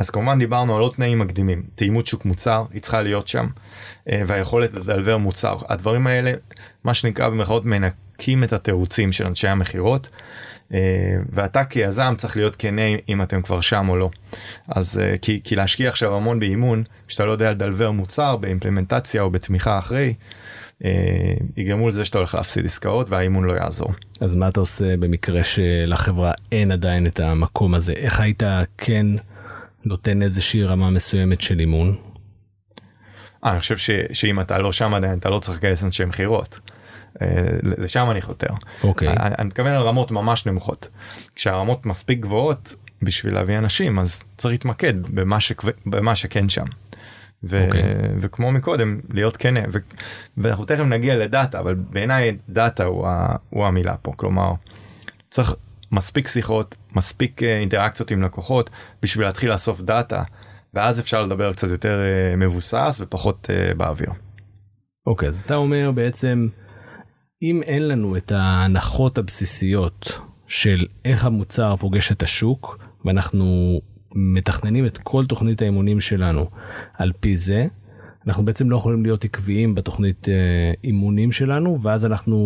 אז 0.00 0.10
כמובן 0.10 0.38
דיברנו 0.38 0.76
על 0.76 0.82
עוד 0.82 0.92
תנאים 0.92 1.18
מקדימים 1.18 1.62
תאימות 1.74 2.06
שוק 2.06 2.24
מוצר 2.24 2.64
היא 2.72 2.80
צריכה 2.80 3.02
להיות 3.02 3.28
שם 3.28 3.46
אה, 4.10 4.22
והיכולת 4.26 4.74
לדלבר 4.74 5.16
מוצר 5.18 5.56
הדברים 5.68 6.06
האלה 6.06 6.32
מה 6.84 6.94
שנקרא 6.94 7.28
במרכאות 7.28 7.64
מנקים 7.64 8.44
את 8.44 8.52
התירוצים 8.52 9.12
של 9.12 9.26
אנשי 9.26 9.48
המכירות. 9.48 10.08
אה, 10.74 10.78
ואתה 11.32 11.64
כיזם 11.64 12.14
צריך 12.16 12.36
להיות 12.36 12.56
כנה 12.56 12.82
אם 13.08 13.22
אתם 13.22 13.42
כבר 13.42 13.60
שם 13.60 13.88
או 13.88 13.96
לא 13.96 14.10
אז 14.68 14.98
אה, 14.98 15.18
כי, 15.22 15.40
כי 15.44 15.56
להשקיע 15.56 15.88
עכשיו 15.88 16.16
המון 16.16 16.40
באימון 16.40 16.84
כשאתה 17.08 17.24
לא 17.24 17.32
יודע 17.32 17.50
לדלבר 17.50 17.90
מוצר 17.90 18.36
באימפלמנטציה 18.36 19.22
או 19.22 19.30
בתמיכה 19.30 19.78
אחרי 19.78 20.14
יגרמו 21.56 21.88
לזה 21.88 22.04
שאתה 22.04 22.18
הולך 22.18 22.34
להפסיד 22.34 22.64
עסקאות 22.64 23.10
והאימון 23.10 23.44
לא 23.44 23.52
יעזור. 23.52 23.92
אז 24.20 24.34
מה 24.34 24.48
אתה 24.48 24.60
עושה 24.60 24.96
במקרה 24.96 25.44
שלחברה 25.44 26.32
אין 26.52 26.72
עדיין 26.72 27.06
את 27.06 27.20
המקום 27.20 27.74
הזה 27.74 27.92
איך 27.92 28.20
היית 28.20 28.42
כן 28.78 29.06
נותן 29.86 30.22
איזושהי 30.22 30.64
רמה 30.64 30.90
מסוימת 30.90 31.40
של 31.40 31.60
אימון? 31.60 31.96
אה, 33.44 33.52
אני 33.52 33.60
חושב 33.60 33.76
ש, 33.76 33.90
שאם 34.12 34.40
אתה 34.40 34.58
לא 34.58 34.72
שם 34.72 34.94
עדיין 34.94 35.18
אתה 35.18 35.30
לא 35.30 35.38
צריך 35.38 35.58
לגייס 35.58 35.84
אנשי 35.84 36.04
מכירות. 36.04 36.60
אה, 37.22 37.26
לשם 37.62 38.10
אני 38.10 38.22
חותר. 38.22 38.48
אוקיי. 38.82 39.08
Okay. 39.08 39.22
אני, 39.22 39.34
אני 39.38 39.46
מתכוון 39.46 39.72
על 39.72 39.82
רמות 39.82 40.10
ממש 40.10 40.46
נמוכות. 40.46 40.88
כשהרמות 41.34 41.86
מספיק 41.86 42.20
גבוהות 42.20 42.74
בשביל 43.02 43.34
להביא 43.34 43.58
אנשים 43.58 43.98
אז 43.98 44.22
צריך 44.36 44.52
להתמקד 44.52 45.02
במה, 45.02 45.40
שכו, 45.40 45.68
במה 45.86 46.14
שכן 46.14 46.48
שם. 46.48 46.64
ו- 47.44 47.66
אוקיי. 47.66 47.82
וכמו 48.18 48.52
מקודם 48.52 49.00
להיות 49.10 49.36
כן 49.36 49.54
ו- 49.72 49.78
ואנחנו 50.36 50.64
תכף 50.64 50.80
נגיע 50.84 51.16
ל 51.16 51.25
data 51.25 51.60
אבל 51.60 51.74
בעיניי 51.74 52.36
data 52.48 52.84
הוא, 52.84 53.06
ה- 53.06 53.36
הוא 53.50 53.66
המילה 53.66 53.96
פה 54.02 54.12
כלומר 54.16 54.52
צריך 55.30 55.54
מספיק 55.92 56.26
שיחות 56.26 56.76
מספיק 56.96 57.42
אה, 57.42 57.58
אינטראקציות 57.58 58.10
עם 58.10 58.22
לקוחות 58.22 58.70
בשביל 59.02 59.26
להתחיל 59.26 59.52
לאסוף 59.52 59.80
data 59.80 60.22
ואז 60.74 61.00
אפשר 61.00 61.22
לדבר 61.22 61.52
קצת 61.52 61.68
יותר 61.68 62.00
אה, 62.00 62.36
מבוסס 62.36 62.98
ופחות 63.00 63.50
אה, 63.50 63.74
באוויר. 63.74 64.10
אוקיי, 65.06 65.28
אז 65.28 65.42
אתה 65.46 65.54
אומר 65.54 65.90
בעצם 65.94 66.48
אם 67.42 67.62
אין 67.62 67.88
לנו 67.88 68.16
את 68.16 68.32
ההנחות 68.32 69.18
הבסיסיות 69.18 70.20
של 70.46 70.86
איך 71.04 71.24
המוצר 71.24 71.76
פוגש 71.76 72.12
את 72.12 72.22
השוק 72.22 72.84
ואנחנו 73.04 73.80
מתכננים 74.14 74.86
את 74.86 74.98
כל 74.98 75.26
תוכנית 75.26 75.62
האימונים 75.62 76.00
שלנו 76.00 76.50
על 76.94 77.12
פי 77.20 77.36
זה 77.36 77.66
אנחנו 78.26 78.44
בעצם 78.44 78.70
לא 78.70 78.76
יכולים 78.76 79.02
להיות 79.02 79.24
עקביים 79.24 79.74
בתוכנית 79.74 80.28
אימונים 80.84 81.32
שלנו 81.32 81.82
ואז 81.82 82.06
אנחנו 82.06 82.36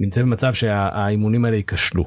נמצאים 0.00 0.26
במצב 0.26 0.54
שהאימונים 0.54 1.44
האלה 1.44 1.56
ייכשלו. 1.56 2.04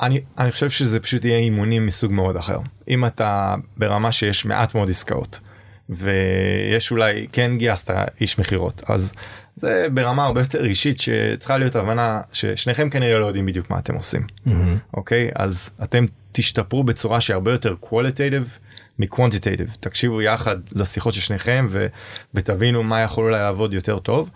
אני, 0.00 0.20
אני 0.38 0.52
חושב 0.52 0.70
שזה 0.70 1.00
פשוט 1.00 1.24
יהיה 1.24 1.38
אימונים 1.38 1.86
מסוג 1.86 2.12
מאוד 2.12 2.36
אחר. 2.36 2.58
אם 2.88 3.04
אתה 3.06 3.54
ברמה 3.76 4.12
שיש 4.12 4.44
מעט 4.44 4.74
מאוד 4.74 4.90
עסקאות 4.90 5.40
ויש 5.88 6.90
אולי 6.90 7.26
כן 7.32 7.58
גייסת 7.58 7.94
איש 8.20 8.38
מכירות 8.38 8.82
אז 8.86 9.12
זה 9.56 9.86
ברמה 9.94 10.24
הרבה 10.24 10.40
יותר 10.40 10.64
אישית 10.64 11.00
שצריכה 11.00 11.58
להיות 11.58 11.76
הבנה 11.76 12.20
ששניכם 12.32 12.90
כנראה 12.90 13.18
לא 13.18 13.26
יודעים 13.26 13.46
בדיוק 13.46 13.70
מה 13.70 13.78
אתם 13.78 13.94
עושים. 13.94 14.22
Mm-hmm. 14.46 14.50
אוקיי 14.94 15.30
אז 15.34 15.70
אתם 15.82 16.04
תשתפרו 16.32 16.84
בצורה 16.84 17.20
שהרבה 17.20 17.52
יותר 17.52 17.74
qualitative 17.82 18.48
מקוונטיטייטיב 18.98 19.76
תקשיבו 19.80 20.22
יחד 20.22 20.56
לשיחות 20.72 21.14
של 21.14 21.20
שניכם 21.20 21.66
ותבינו 22.34 22.82
מה 22.82 23.00
יכול 23.00 23.24
אולי 23.24 23.38
לעבוד 23.38 23.74
יותר 23.74 23.98
טוב. 23.98 24.30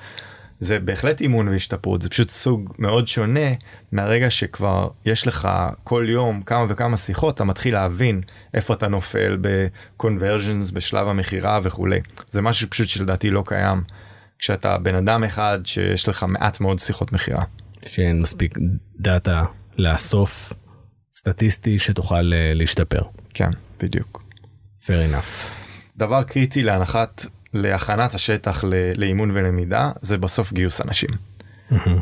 זה 0.62 0.78
בהחלט 0.78 1.20
אימון 1.20 1.48
והשתפרות 1.48 2.02
זה 2.02 2.08
פשוט 2.08 2.30
סוג 2.30 2.74
מאוד 2.78 3.08
שונה 3.08 3.50
מהרגע 3.92 4.30
שכבר 4.30 4.88
יש 5.04 5.26
לך 5.26 5.48
כל 5.84 6.06
יום 6.08 6.42
כמה 6.42 6.66
וכמה 6.68 6.96
שיחות 6.96 7.34
אתה 7.34 7.44
מתחיל 7.44 7.74
להבין 7.74 8.20
איפה 8.54 8.74
אתה 8.74 8.88
נופל 8.88 9.38
בקונברג'נס 9.40 10.70
בשלב 10.70 11.08
המכירה 11.08 11.60
וכולי 11.62 12.00
זה 12.30 12.42
משהו 12.42 12.70
פשוט 12.70 12.88
שלדעתי 12.88 13.30
לא 13.30 13.42
קיים 13.46 13.82
כשאתה 14.38 14.78
בן 14.78 14.94
אדם 14.94 15.24
אחד 15.24 15.58
שיש 15.64 16.08
לך 16.08 16.26
מעט 16.28 16.60
מאוד 16.60 16.78
שיחות 16.78 17.12
מכירה. 17.12 17.44
שאין 17.86 18.22
מספיק 18.22 18.58
דאטה 19.00 19.44
לאסוף 19.78 20.52
סטטיסטי 21.12 21.78
שתוכל 21.78 22.32
אה, 22.32 22.54
להשתפר. 22.54 23.02
כן 23.34 23.50
בדיוק. 23.80 24.22
fair 24.82 25.12
enough. 25.12 25.48
דבר 25.96 26.22
קריטי 26.22 26.62
להנחת 26.62 27.26
להכנת 27.54 28.14
השטח 28.14 28.64
לאימון 28.96 29.30
ולמידה 29.30 29.90
זה 30.00 30.18
בסוף 30.18 30.52
גיוס 30.52 30.80
אנשים. 30.80 31.10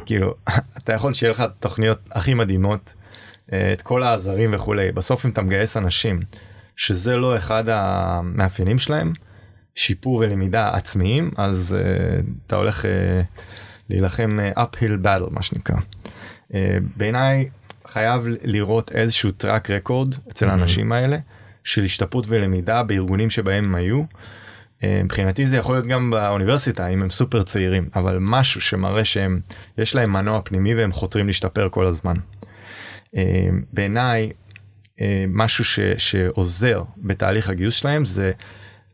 כאילו 0.06 0.34
אתה 0.78 0.92
יכול 0.92 1.14
שיהיה 1.14 1.30
לך 1.30 1.44
תוכניות 1.60 1.98
הכי 2.12 2.34
מדהימות 2.34 2.94
אה, 3.52 3.72
את 3.72 3.82
כל 3.82 4.02
העזרים 4.02 4.54
וכולי 4.54 4.92
בסוף 4.92 5.26
אם 5.26 5.30
אתה 5.30 5.42
מגייס 5.42 5.76
אנשים 5.76 6.20
שזה 6.76 7.16
לא 7.16 7.36
אחד 7.36 7.64
המאפיינים 7.68 8.78
שלהם 8.78 9.12
שיפור 9.74 10.16
ולמידה 10.16 10.70
עצמיים 10.74 11.30
אז 11.36 11.76
uh, 11.78 12.24
אתה 12.46 12.56
הולך 12.56 12.84
uh, 12.84 12.86
להילחם 13.90 14.38
uh, 14.54 14.58
uphill 14.58 15.04
battle 15.04 15.30
מה 15.30 15.42
שנקרא. 15.42 15.76
Uh, 15.76 16.54
בעיניי 16.96 17.48
חייב 17.86 18.26
לראות 18.42 18.92
איזשהו 18.92 19.30
טראק 19.30 19.70
רקורד 19.70 20.14
אצל 20.28 20.48
האנשים 20.48 20.92
האלה 20.92 21.18
של 21.64 21.84
השתפרות 21.84 22.24
ולמידה 22.28 22.82
בארגונים 22.82 23.30
שבהם 23.30 23.64
הם 23.64 23.74
היו. 23.74 24.02
אה, 24.84 25.00
מבחינתי 25.04 25.46
זה 25.46 25.56
יכול 25.56 25.74
להיות 25.74 25.86
גם 25.86 26.10
באוניברסיטה 26.10 26.86
אם 26.86 27.02
הם 27.02 27.10
סופר 27.10 27.42
צעירים 27.42 27.88
אבל 27.94 28.18
משהו 28.20 28.60
שמראה 28.60 29.04
שהם 29.04 29.40
יש 29.78 29.94
להם 29.94 30.12
מנוע 30.12 30.40
פנימי 30.44 30.74
והם 30.74 30.92
חותרים 30.92 31.26
להשתפר 31.26 31.68
כל 31.68 31.86
הזמן. 31.86 32.16
אה, 33.16 33.48
בעיניי 33.72 34.32
אה, 35.00 35.24
משהו 35.28 35.64
ש, 35.64 35.80
שעוזר 35.98 36.82
בתהליך 36.96 37.50
הגיוס 37.50 37.74
שלהם 37.74 38.04
זה 38.04 38.32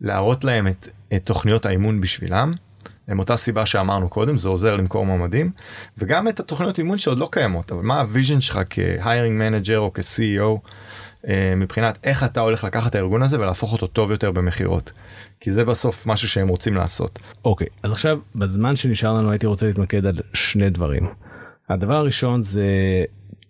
להראות 0.01 0.44
להם 0.44 0.66
את, 0.66 0.88
את 1.14 1.27
תוכניות 1.27 1.66
האימון 1.66 2.01
בשבילם. 2.01 2.53
הם 3.09 3.18
אותה 3.18 3.37
סיבה 3.37 3.66
שאמרנו 3.66 4.09
קודם 4.09 4.38
זה 4.38 4.49
עוזר 4.49 4.77
למכור 4.77 5.07
מועמדים 5.07 5.51
וגם 5.99 6.29
את 6.29 6.40
התוכניות 6.40 6.79
אימון 6.79 6.99
שעוד 6.99 7.18
לא 7.18 7.29
קיימות 7.33 7.72
אבל 7.72 7.83
מה 7.83 8.01
ה 8.01 8.06
vision 8.06 8.40
שלך 8.40 8.61
כ 8.70 8.88
hiring 8.88 9.38
manager 9.38 9.79
או 9.79 9.90
כ- 9.94 10.32
CEO 10.32 10.68
מבחינת 11.57 11.98
איך 12.05 12.24
אתה 12.24 12.40
הולך 12.40 12.64
לקחת 12.64 12.90
את 12.90 12.94
הארגון 12.94 13.22
הזה 13.22 13.40
ולהפוך 13.40 13.72
אותו 13.72 13.87
טוב 13.87 14.11
יותר 14.11 14.31
במכירות. 14.31 14.92
כי 15.40 15.52
זה 15.52 15.64
בסוף 15.64 16.07
משהו 16.07 16.29
שהם 16.29 16.48
רוצים 16.48 16.74
לעשות. 16.74 17.18
אוקיי, 17.44 17.66
אז 17.83 17.92
עכשיו 17.92 18.18
בזמן 18.35 18.76
שנשאר 18.76 19.12
לנו 19.12 19.31
הייתי 19.31 19.46
רוצה 19.46 19.66
להתמקד 19.66 20.07
על 20.07 20.18
שני 20.33 20.70
דברים. 20.70 21.07
הדבר 21.68 21.94
הראשון 21.94 22.42
זה 22.42 22.64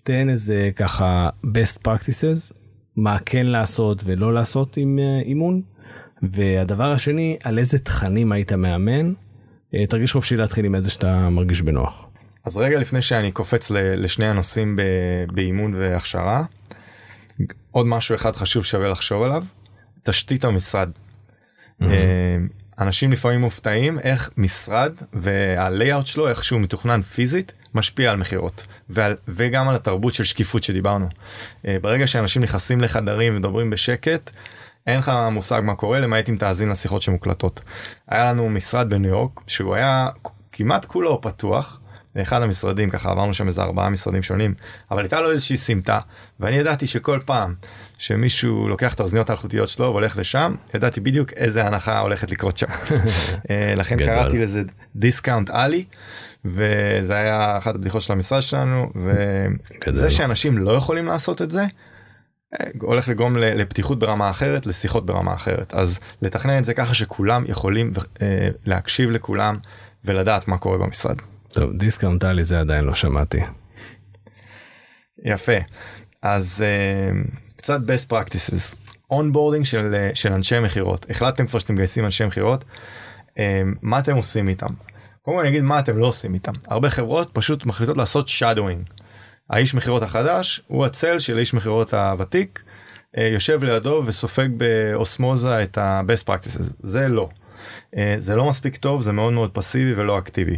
תן 0.02 0.28
איזה 0.28 0.70
ככה 0.76 1.28
best 1.44 1.88
practices, 1.88 2.58
מה 2.96 3.18
כן 3.18 3.46
לעשות 3.46 4.02
ולא 4.06 4.34
לעשות 4.34 4.76
עם 4.76 4.98
אה, 4.98 5.20
אימון. 5.24 5.62
והדבר 6.22 6.92
השני, 6.92 7.36
על 7.42 7.58
איזה 7.58 7.78
תכנים 7.78 8.32
היית 8.32 8.52
מאמן, 8.52 9.12
אה, 9.74 9.86
תרגיש 9.86 10.12
חופשי 10.12 10.36
להתחיל 10.36 10.64
עם 10.64 10.74
איזה 10.74 10.90
שאתה 10.90 11.28
מרגיש 11.28 11.62
בנוח. 11.62 12.08
אז 12.44 12.56
רגע 12.56 12.78
לפני 12.78 13.02
שאני 13.02 13.32
קופץ 13.32 13.70
לשני 13.70 14.26
הנושאים 14.26 14.78
באימון 15.32 15.74
והכשרה, 15.74 16.44
עוד 17.70 17.86
משהו 17.86 18.14
אחד 18.14 18.36
חשוב 18.36 18.64
שווה 18.64 18.88
לחשוב 18.88 19.22
עליו, 19.22 19.44
תשתית 20.02 20.44
המשרד. 20.44 20.90
אה, 21.82 22.36
אנשים 22.78 23.12
לפעמים 23.12 23.40
מופתעים 23.40 23.98
איך 23.98 24.30
משרד 24.36 24.92
והלייאאוט 25.12 26.06
שלו 26.06 26.28
איך 26.28 26.44
שהוא 26.44 26.60
מתוכנן 26.60 27.02
פיזית 27.02 27.52
משפיע 27.74 28.10
על 28.10 28.16
מכירות 28.16 28.66
ועל, 28.88 29.16
וגם 29.28 29.68
על 29.68 29.74
התרבות 29.74 30.14
של 30.14 30.24
שקיפות 30.24 30.62
שדיברנו. 30.62 31.08
אה, 31.66 31.76
ברגע 31.82 32.06
שאנשים 32.06 32.42
נכנסים 32.42 32.80
לחדרים 32.80 33.32
ומדברים 33.34 33.70
בשקט 33.70 34.30
אין 34.86 34.98
לך 34.98 35.12
מושג 35.32 35.60
מה 35.64 35.74
קורה 35.74 36.00
למעט 36.00 36.28
אם 36.28 36.36
תאזין 36.36 36.68
לשיחות 36.68 37.02
שמוקלטות. 37.02 37.60
היה 38.08 38.24
לנו 38.24 38.48
משרד 38.48 38.90
בניו 38.90 39.10
יורק 39.10 39.40
שהוא 39.46 39.74
היה 39.74 40.08
כמעט 40.52 40.84
כולו 40.84 41.20
פתוח. 41.20 41.80
לאחד 42.16 42.42
המשרדים 42.42 42.90
ככה 42.90 43.10
עברנו 43.10 43.34
שם 43.34 43.46
איזה 43.46 43.62
ארבעה 43.62 43.90
משרדים 43.90 44.22
שונים 44.22 44.54
אבל 44.90 45.02
הייתה 45.02 45.20
לו 45.20 45.30
איזושהי 45.30 45.56
סמטה 45.56 46.00
ואני 46.40 46.56
ידעתי 46.56 46.86
שכל 46.86 47.20
פעם 47.24 47.54
שמישהו 47.98 48.68
לוקח 48.68 48.94
את 48.94 49.00
האוזניות 49.00 49.30
האלחוטיות 49.30 49.68
שלו 49.68 49.84
והולך 49.84 50.18
לשם 50.18 50.54
ידעתי 50.74 51.00
בדיוק 51.00 51.32
איזה 51.32 51.66
הנחה 51.66 52.00
הולכת 52.00 52.30
לקרות 52.30 52.56
שם 52.56 52.66
אה, 53.50 53.74
לכן 53.76 53.96
גדול. 53.96 54.08
קראתי 54.08 54.38
לזה 54.38 54.62
Discount 54.96 55.50
Alley 55.50 55.84
וזה 56.44 57.16
היה 57.16 57.58
אחת 57.58 57.74
הבדיחות 57.74 58.02
של 58.02 58.12
המשרד 58.12 58.42
שלנו. 58.42 58.90
וזה 59.86 60.10
שאנשים 60.10 60.58
לא 60.58 60.70
יכולים 60.70 61.06
לעשות 61.06 61.42
את 61.42 61.50
זה 61.50 61.64
אה, 62.60 62.66
הולך 62.80 63.08
לגרום 63.08 63.36
לפתיחות 63.36 63.98
ברמה 63.98 64.30
אחרת 64.30 64.66
לשיחות 64.66 65.06
ברמה 65.06 65.34
אחרת 65.34 65.74
אז 65.74 66.00
לתכנן 66.22 66.58
את 66.58 66.64
זה 66.64 66.74
ככה 66.74 66.94
שכולם 66.94 67.44
יכולים 67.48 67.92
אה, 68.22 68.48
להקשיב 68.64 69.10
לכולם 69.10 69.58
ולדעת 70.04 70.48
מה 70.48 70.58
קורה 70.58 70.78
במשרד. 70.78 71.16
טוב, 71.56 71.72
דיסקאונטלי 71.72 72.44
זה 72.44 72.60
עדיין 72.60 72.84
לא 72.84 72.94
שמעתי. 72.94 73.40
יפה 75.24 75.52
אז 76.22 76.64
אה, 76.64 77.30
קצת 77.56 77.78
best 77.80 78.12
practices 78.12 78.76
onboarding 79.10 79.64
של, 79.64 79.94
אה, 79.94 80.16
של 80.16 80.32
אנשי 80.32 80.60
מכירות 80.60 81.06
החלטתם 81.10 81.46
כבר 81.46 81.58
שאתם 81.58 81.74
מגייסים 81.74 82.04
אנשי 82.04 82.26
מכירות 82.26 82.64
אה, 83.28 83.38
מה 83.82 83.98
אתם 83.98 84.16
עושים 84.16 84.48
איתם. 84.48 84.66
קודם 85.22 85.36
כל 85.36 85.40
אני 85.40 85.48
אגיד 85.48 85.62
מה 85.62 85.78
אתם 85.78 85.98
לא 85.98 86.06
עושים 86.06 86.34
איתם 86.34 86.52
הרבה 86.66 86.90
חברות 86.90 87.30
פשוט 87.32 87.66
מחליטות 87.66 87.96
לעשות 87.96 88.28
shadowing. 88.28 88.92
האיש 89.50 89.74
מכירות 89.74 90.02
החדש 90.02 90.60
הוא 90.66 90.84
הצל 90.84 91.18
של 91.18 91.38
איש 91.38 91.54
מכירות 91.54 91.94
הוותיק 91.94 92.62
אה, 93.16 93.20
יושב 93.20 93.64
לידו 93.64 94.02
וסופג 94.06 94.48
באוסמוזה 94.56 95.62
את 95.62 95.78
ה-best 95.78 96.28
practices 96.28 96.72
זה 96.80 97.08
לא. 97.08 97.28
אה, 97.94 97.98
זה 98.18 98.36
לא 98.36 98.48
מספיק 98.48 98.76
טוב 98.76 99.02
זה 99.02 99.12
מאוד 99.12 99.32
מאוד 99.32 99.50
פסיבי 99.50 99.94
ולא 99.94 100.18
אקטיבי. 100.18 100.56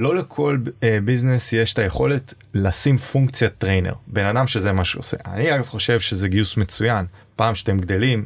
לא 0.00 0.14
לכל 0.14 0.58
אה, 0.82 0.98
business 1.04 1.52
יש 1.52 1.72
את 1.72 1.78
היכולת 1.78 2.34
לשים 2.54 2.96
פונקציית 2.96 3.52
trainer 3.58 3.92
בן 4.06 4.24
אדם 4.24 4.46
שזה 4.46 4.72
מה 4.72 4.84
שעושה. 4.84 5.16
אני 5.26 5.54
אגב 5.54 5.66
חושב 5.66 6.00
שזה 6.00 6.28
גיוס 6.28 6.56
מצוין. 6.56 7.06
פעם 7.36 7.54
שאתם 7.54 7.78
גדלים 7.78 8.24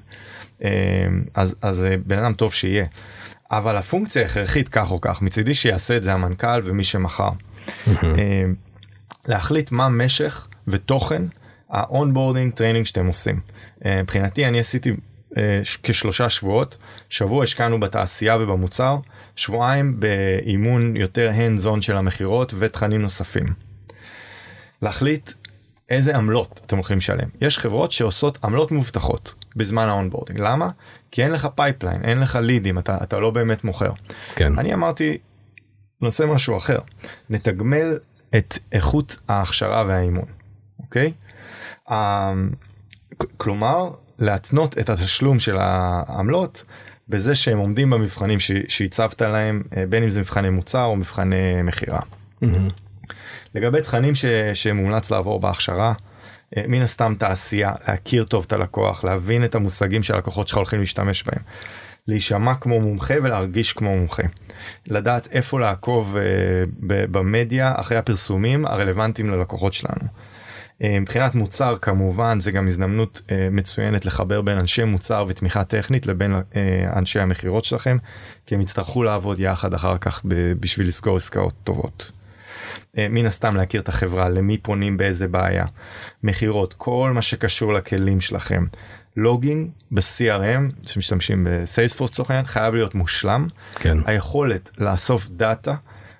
אה, 0.64 0.70
אז 1.34 1.54
אז 1.62 1.84
אה, 1.84 1.96
בן 2.06 2.18
אדם 2.18 2.32
טוב 2.32 2.54
שיהיה. 2.54 2.86
אבל 3.50 3.76
הפונקציה 3.76 4.24
הכרחית 4.24 4.68
כך 4.68 4.90
או 4.90 5.00
כך 5.00 5.22
מצידי 5.22 5.54
שיעשה 5.54 5.96
את 5.96 6.02
זה 6.02 6.12
המנכ"ל 6.12 6.60
ומי 6.64 6.84
שמכר. 6.84 7.30
אה, 7.88 8.44
להחליט 9.26 9.72
מה 9.72 9.88
משך 9.88 10.48
ותוכן 10.68 11.22
ה-onboarding 11.70 12.52
training 12.52 12.86
שאתם 12.86 13.06
עושים. 13.06 13.40
אה, 13.84 14.02
מבחינתי 14.02 14.46
אני 14.46 14.60
עשיתי 14.60 14.92
אה, 15.36 15.60
כשלושה 15.82 16.30
שבועות. 16.30 16.76
שבוע 17.10 17.44
השקענו 17.44 17.80
בתעשייה 17.80 18.36
ובמוצר 18.36 18.98
שבועיים 19.36 20.00
באימון 20.00 20.96
יותר 20.96 21.30
hands 21.32 21.64
on 21.66 21.80
של 21.80 21.96
המכירות 21.96 22.54
ותכנים 22.58 23.02
נוספים. 23.02 23.46
להחליט 24.82 25.30
איזה 25.90 26.16
עמלות 26.16 26.60
אתם 26.66 26.76
הולכים 26.76 26.98
לשלם 26.98 27.28
יש 27.40 27.58
חברות 27.58 27.92
שעושות 27.92 28.38
עמלות 28.44 28.70
מובטחות 28.72 29.34
בזמן 29.56 29.88
ה-onboarding 29.88 30.40
למה 30.40 30.70
כי 31.10 31.22
אין 31.24 31.30
לך 31.32 31.48
pipeline 31.54 32.04
אין 32.04 32.20
לך 32.20 32.36
לידים 32.42 32.78
אתה 32.78 32.98
אתה 33.02 33.18
לא 33.18 33.30
באמת 33.30 33.64
מוכר. 33.64 33.92
כן. 34.34 34.58
אני 34.58 34.74
אמרתי 34.74 35.18
נעשה 36.00 36.26
משהו 36.26 36.56
אחר 36.56 36.78
נתגמל 37.30 37.98
את 38.36 38.58
איכות 38.72 39.16
ההכשרה 39.28 39.84
והאימון 39.86 40.24
אוקיי. 40.78 41.12
כ- 43.18 43.26
כלומר 43.36 43.90
להתנות 44.18 44.78
את 44.78 44.90
התשלום 44.90 45.40
של 45.40 45.56
העמלות 45.58 46.64
בזה 47.08 47.34
שהם 47.34 47.58
עומדים 47.58 47.90
במבחנים 47.90 48.40
ש- 48.40 48.52
שהצבת 48.68 49.22
להם 49.22 49.62
אה, 49.76 49.86
בין 49.86 50.02
אם 50.02 50.08
זה 50.10 50.20
מבחני 50.20 50.50
מוצר 50.50 50.84
או 50.84 50.96
מבחני 50.96 51.62
מכירה. 51.62 52.00
מהמם. 52.40 52.68
לגבי 53.54 53.80
תכנים 53.80 54.14
ש, 54.14 54.24
שמומלץ 54.54 55.10
לעבור 55.10 55.40
בהכשרה, 55.40 55.92
אה, 56.56 56.62
מן 56.68 56.82
הסתם 56.82 57.14
תעשייה, 57.18 57.72
להכיר 57.88 58.24
טוב 58.24 58.44
את 58.46 58.52
הלקוח, 58.52 59.04
להבין 59.04 59.44
את 59.44 59.54
המושגים 59.54 60.02
שהלקוחות 60.02 60.48
שלך 60.48 60.56
הולכים 60.56 60.80
להשתמש 60.80 61.22
בהם, 61.22 61.42
להישמע 62.08 62.54
כמו 62.54 62.80
מומחה 62.80 63.14
ולהרגיש 63.22 63.72
כמו 63.72 63.96
מומחה, 63.96 64.22
לדעת 64.86 65.28
איפה 65.32 65.60
לעקוב 65.60 66.16
אה, 66.16 66.22
במדיה 66.80 67.72
אחרי 67.76 67.96
הפרסומים 67.96 68.66
הרלוונטיים 68.66 69.30
ללקוחות 69.30 69.72
שלנו. 69.72 70.08
אה, 70.82 71.00
מבחינת 71.00 71.34
מוצר 71.34 71.76
כמובן 71.76 72.40
זה 72.40 72.52
גם 72.52 72.66
הזדמנות 72.66 73.22
אה, 73.30 73.48
מצוינת 73.50 74.04
לחבר 74.04 74.42
בין 74.42 74.58
אנשי 74.58 74.84
מוצר 74.84 75.24
ותמיכה 75.28 75.64
טכנית 75.64 76.06
לבין 76.06 76.34
אה, 76.34 76.40
אנשי 76.96 77.20
המכירות 77.20 77.64
שלכם 77.64 77.96
כי 78.46 78.54
הם 78.54 78.60
יצטרכו 78.60 79.02
לעבוד 79.02 79.40
יחד 79.40 79.74
אחר 79.74 79.98
כך 79.98 80.22
בשביל 80.60 80.88
לסגור 80.88 81.16
עסקאות 81.16 81.54
טובות. 81.64 82.12
מן 82.96 83.26
הסתם 83.26 83.56
להכיר 83.56 83.80
את 83.80 83.88
החברה 83.88 84.28
למי 84.28 84.58
פונים 84.58 84.96
באיזה 84.96 85.28
בעיה 85.28 85.64
מכירות 86.22 86.74
כל 86.78 87.10
מה 87.14 87.22
שקשור 87.22 87.72
לכלים 87.72 88.20
שלכם 88.20 88.64
logging 89.16 89.70
ב-CRM 89.90 90.86
שמשתמשים 90.86 91.46
ב-Salesforce 91.50 92.10
לצורך 92.10 92.30
העניין 92.30 92.46
חייב 92.46 92.74
להיות 92.74 92.94
מושלם 92.94 93.48
כן. 93.74 93.98
היכולת 94.06 94.70
לאסוף 94.78 95.28
דאטה 95.28 95.74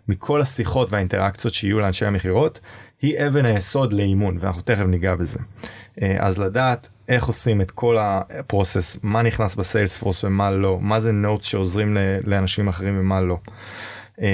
מכל 0.08 0.42
השיחות 0.42 0.90
והאינטראקציות 0.90 1.54
שיהיו 1.54 1.80
לאנשי 1.80 2.06
המכירות 2.06 2.60
היא 3.02 3.26
אבן 3.26 3.44
היסוד 3.44 3.92
לאימון 3.92 4.38
ואנחנו 4.40 4.62
תכף 4.62 4.84
ניגע 4.84 5.14
בזה. 5.14 5.38
אה, 6.02 6.16
אז 6.18 6.38
לדעת 6.38 6.88
איך 7.08 7.24
עושים 7.24 7.60
את 7.60 7.70
כל 7.70 7.96
ה-process 8.00 8.98
מה 9.02 9.22
נכנס 9.22 9.54
ב-Salesforce 9.54 10.24
ומה 10.24 10.50
לא 10.50 10.78
מה 10.80 11.00
זה 11.00 11.12
נוט 11.12 11.42
שעוזרים 11.42 11.96
לאנשים 12.24 12.68
אחרים 12.68 13.00
ומה 13.00 13.20
לא. 13.20 13.38
אה, 14.20 14.28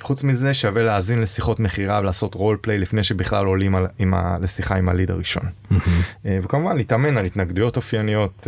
חוץ 0.00 0.24
מזה 0.24 0.54
שווה 0.54 0.82
להאזין 0.82 1.20
לשיחות 1.20 1.60
מכירה 1.60 2.00
ולעשות 2.00 2.34
רול 2.34 2.58
פליי 2.60 2.78
לפני 2.78 3.04
שבכלל 3.04 3.46
עולים 3.46 3.74
על, 3.74 3.86
עם 3.98 4.14
ה, 4.14 4.36
לשיחה 4.40 4.76
עם 4.76 4.88
הליד 4.88 5.10
הראשון. 5.10 5.42
אה, 6.26 6.38
וכמובן 6.42 6.76
להתאמן 6.76 7.16
על 7.16 7.24
התנגדויות 7.24 7.76
אופייניות 7.76 8.46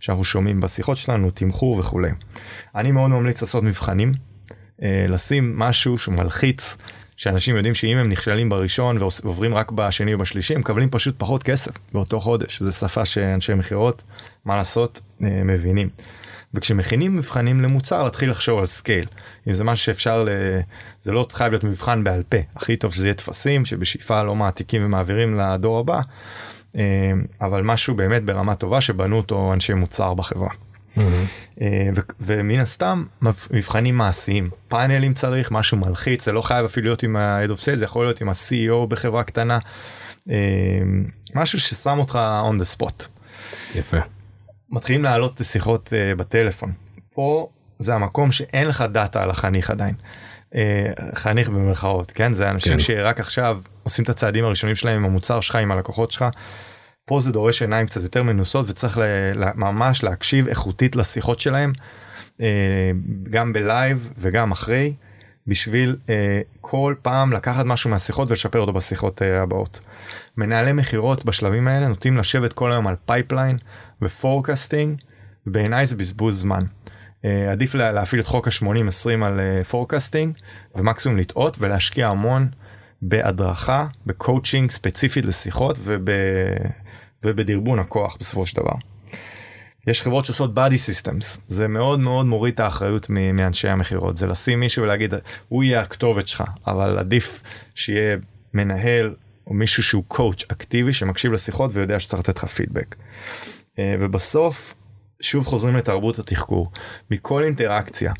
שאנחנו 0.00 0.24
שומעים 0.24 0.60
בשיחות 0.60 0.96
שלנו 0.96 1.30
תמחור 1.30 1.78
וכולי. 1.78 2.10
אני 2.74 2.92
מאוד 2.92 3.10
ממליץ 3.10 3.42
לעשות 3.42 3.64
מבחנים 3.64 4.12
לשים 5.08 5.58
משהו 5.58 5.98
שהוא 5.98 6.14
מלחיץ 6.14 6.76
שאנשים 7.16 7.56
יודעים 7.56 7.74
שאם 7.74 7.96
הם 7.96 8.08
נכשלים 8.08 8.48
בראשון 8.48 8.96
ועוברים 9.00 9.54
רק 9.54 9.70
בשני 9.70 10.14
או 10.14 10.18
בשלישי 10.18 10.54
הם 10.54 10.60
מקבלים 10.60 10.90
פשוט 10.90 11.14
פחות 11.18 11.42
כסף 11.42 11.72
באותו 11.92 12.20
חודש 12.20 12.62
זה 12.62 12.72
שפה 12.72 13.06
שאנשי 13.06 13.54
מכירות 13.54 14.02
מה 14.44 14.56
לעשות 14.56 15.00
אה, 15.22 15.42
מבינים. 15.44 15.88
וכשמכינים 16.54 17.16
מבחנים 17.16 17.60
למוצר 17.60 18.02
להתחיל 18.02 18.30
לחשוב 18.30 18.58
על 18.58 18.66
scale 18.66 19.06
אם 19.48 19.52
זה 19.52 19.64
משהו 19.64 19.84
שאפשר 19.84 20.24
ל... 20.24 20.28
זה 21.02 21.12
לא 21.12 21.26
חייב 21.32 21.52
להיות 21.52 21.64
מבחן 21.64 22.04
בעל 22.04 22.22
פה 22.22 22.36
הכי 22.56 22.76
טוב 22.76 22.94
שזה 22.94 23.06
יהיה 23.06 23.14
טפסים 23.14 23.64
שבשאיפה 23.64 24.22
לא 24.22 24.34
מעתיקים 24.34 24.84
ומעבירים 24.84 25.38
לדור 25.38 25.78
הבא 25.78 26.00
אה, 26.76 27.12
אבל 27.40 27.62
משהו 27.62 27.94
באמת 27.94 28.24
ברמה 28.24 28.54
טובה 28.54 28.80
שבנו 28.80 29.16
אותו 29.16 29.52
אנשי 29.52 29.74
מוצר 29.74 30.14
בחברה. 30.14 30.50
אה, 31.60 31.88
ו- 31.96 32.00
ומן 32.20 32.60
הסתם 32.60 33.04
מבחנים 33.50 33.96
מעשיים 33.96 34.50
פאנלים 34.68 35.14
צריך 35.14 35.50
משהו 35.50 35.76
מלחיץ 35.76 36.24
זה 36.24 36.32
לא 36.32 36.42
חייב 36.42 36.64
אפילו 36.64 36.86
להיות 36.86 37.02
עם 37.02 37.16
ה-head 37.16 37.50
of 37.50 37.58
sales 37.58 37.74
זה 37.74 37.84
יכול 37.84 38.06
להיות 38.06 38.20
עם 38.20 38.28
ה-CEO 38.28 38.86
בחברה 38.88 39.24
קטנה 39.24 39.58
אה, 40.30 40.34
משהו 41.34 41.60
ששם 41.60 41.98
אותך 41.98 42.18
on 42.50 42.62
the 42.62 42.76
spot. 42.78 43.04
יפה. 43.74 43.96
מתחילים 44.70 45.02
לעלות 45.02 45.40
שיחות 45.44 45.88
אה, 45.88 46.18
בטלפון 46.18 46.72
פה 47.14 47.48
זה 47.78 47.94
המקום 47.94 48.32
שאין 48.32 48.68
לך 48.68 48.84
דאטה 48.92 49.22
על 49.22 49.30
החניך 49.30 49.70
עדיין. 49.70 49.94
חניך 51.14 51.48
במרכאות 51.48 52.12
כן 52.12 52.32
זה 52.32 52.50
אנשים. 52.50 52.72
כן. 52.72 52.78
שרק 52.78 53.20
עכשיו 53.20 53.60
עושים 53.82 54.04
את 54.04 54.08
הצעדים 54.08 54.44
הראשונים 54.44 54.76
שלהם 54.76 54.96
עם 54.96 55.04
המוצר 55.04 55.40
שלך 55.40 55.56
עם 55.56 55.72
הלקוחות 55.72 56.12
שלך. 56.12 56.24
פה 57.06 57.20
זה 57.20 57.32
דורש 57.32 57.62
עיניים 57.62 57.86
קצת 57.86 58.02
יותר 58.02 58.22
מנוסות 58.22 58.66
וצריך 58.68 59.00
ממש 59.54 60.02
להקשיב 60.02 60.48
איכותית 60.48 60.96
לשיחות 60.96 61.40
שלהם 61.40 61.72
אה, 62.36 62.40
גם 63.30 63.52
בלייב 63.52 64.10
וגם 64.18 64.52
אחרי 64.52 64.94
בשביל 65.46 65.96
אה, 66.08 66.40
כל 66.60 66.94
פעם 67.02 67.32
לקחת 67.32 67.64
משהו 67.64 67.90
מהשיחות 67.90 68.30
ולשפר 68.30 68.58
אותו 68.60 68.72
בשיחות 68.72 69.22
אה, 69.22 69.42
הבאות. 69.42 69.80
מנהלי 70.36 70.72
מכירות 70.72 71.24
בשלבים 71.24 71.68
האלה 71.68 71.88
נוטים 71.88 72.16
לשבת 72.16 72.52
כל 72.52 72.72
היום 72.72 72.86
על 72.86 72.94
pipeline 73.06 73.58
ו-forecasting, 74.02 75.00
בעיניי 75.46 75.86
זה 75.86 75.96
בזבוז 75.96 76.40
זמן. 76.40 76.64
אה, 77.24 77.52
עדיף 77.52 77.74
לה, 77.74 77.92
להפעיל 77.92 78.20
את 78.20 78.26
חוק 78.26 78.48
ה-80-20 78.48 79.24
על 79.24 79.40
forecasting 79.62 80.36
אה, 80.36 80.80
ומקסימום 80.80 81.18
לטעות 81.18 81.56
ולהשקיע 81.60 82.08
המון 82.08 82.48
בהדרכה, 83.02 83.86
ב-coaching 84.06 84.70
ספציפית 84.70 85.24
לשיחות 85.24 85.78
וב, 85.82 86.10
ובדרבון 87.26 87.78
הכוח 87.78 88.16
בסופו 88.20 88.46
של 88.46 88.56
דבר. 88.56 88.74
יש 89.86 90.02
חברות 90.02 90.24
שעושות 90.24 90.50
buddy 90.54 90.78
systems 90.90 91.40
זה 91.48 91.68
מאוד 91.68 92.00
מאוד 92.00 92.26
מוריד 92.26 92.54
את 92.54 92.60
האחריות 92.60 93.10
מאנשי 93.10 93.68
המכירות 93.68 94.16
זה 94.16 94.26
לשים 94.26 94.60
מישהו 94.60 94.82
ולהגיד 94.82 95.14
הוא 95.48 95.64
יהיה 95.64 95.80
הכתובת 95.80 96.28
שלך 96.28 96.44
אבל 96.66 96.98
עדיף 96.98 97.42
שיהיה 97.74 98.16
מנהל 98.54 99.14
או 99.46 99.54
מישהו 99.54 99.82
שהוא 99.82 100.04
coach 100.08 100.44
אקטיבי 100.52 100.92
שמקשיב 100.92 101.32
לשיחות 101.32 101.70
ויודע 101.74 102.00
שצריך 102.00 102.20
לתת 102.28 102.38
לך 102.38 102.44
פידבק. 102.44 102.96
אה, 103.78 103.94
ובסוף 104.00 104.74
שוב 105.20 105.46
חוזרים 105.46 105.76
לתרבות 105.76 106.18
התחקור 106.18 106.70
מכל 107.10 107.44
אינטראקציה 107.44 108.12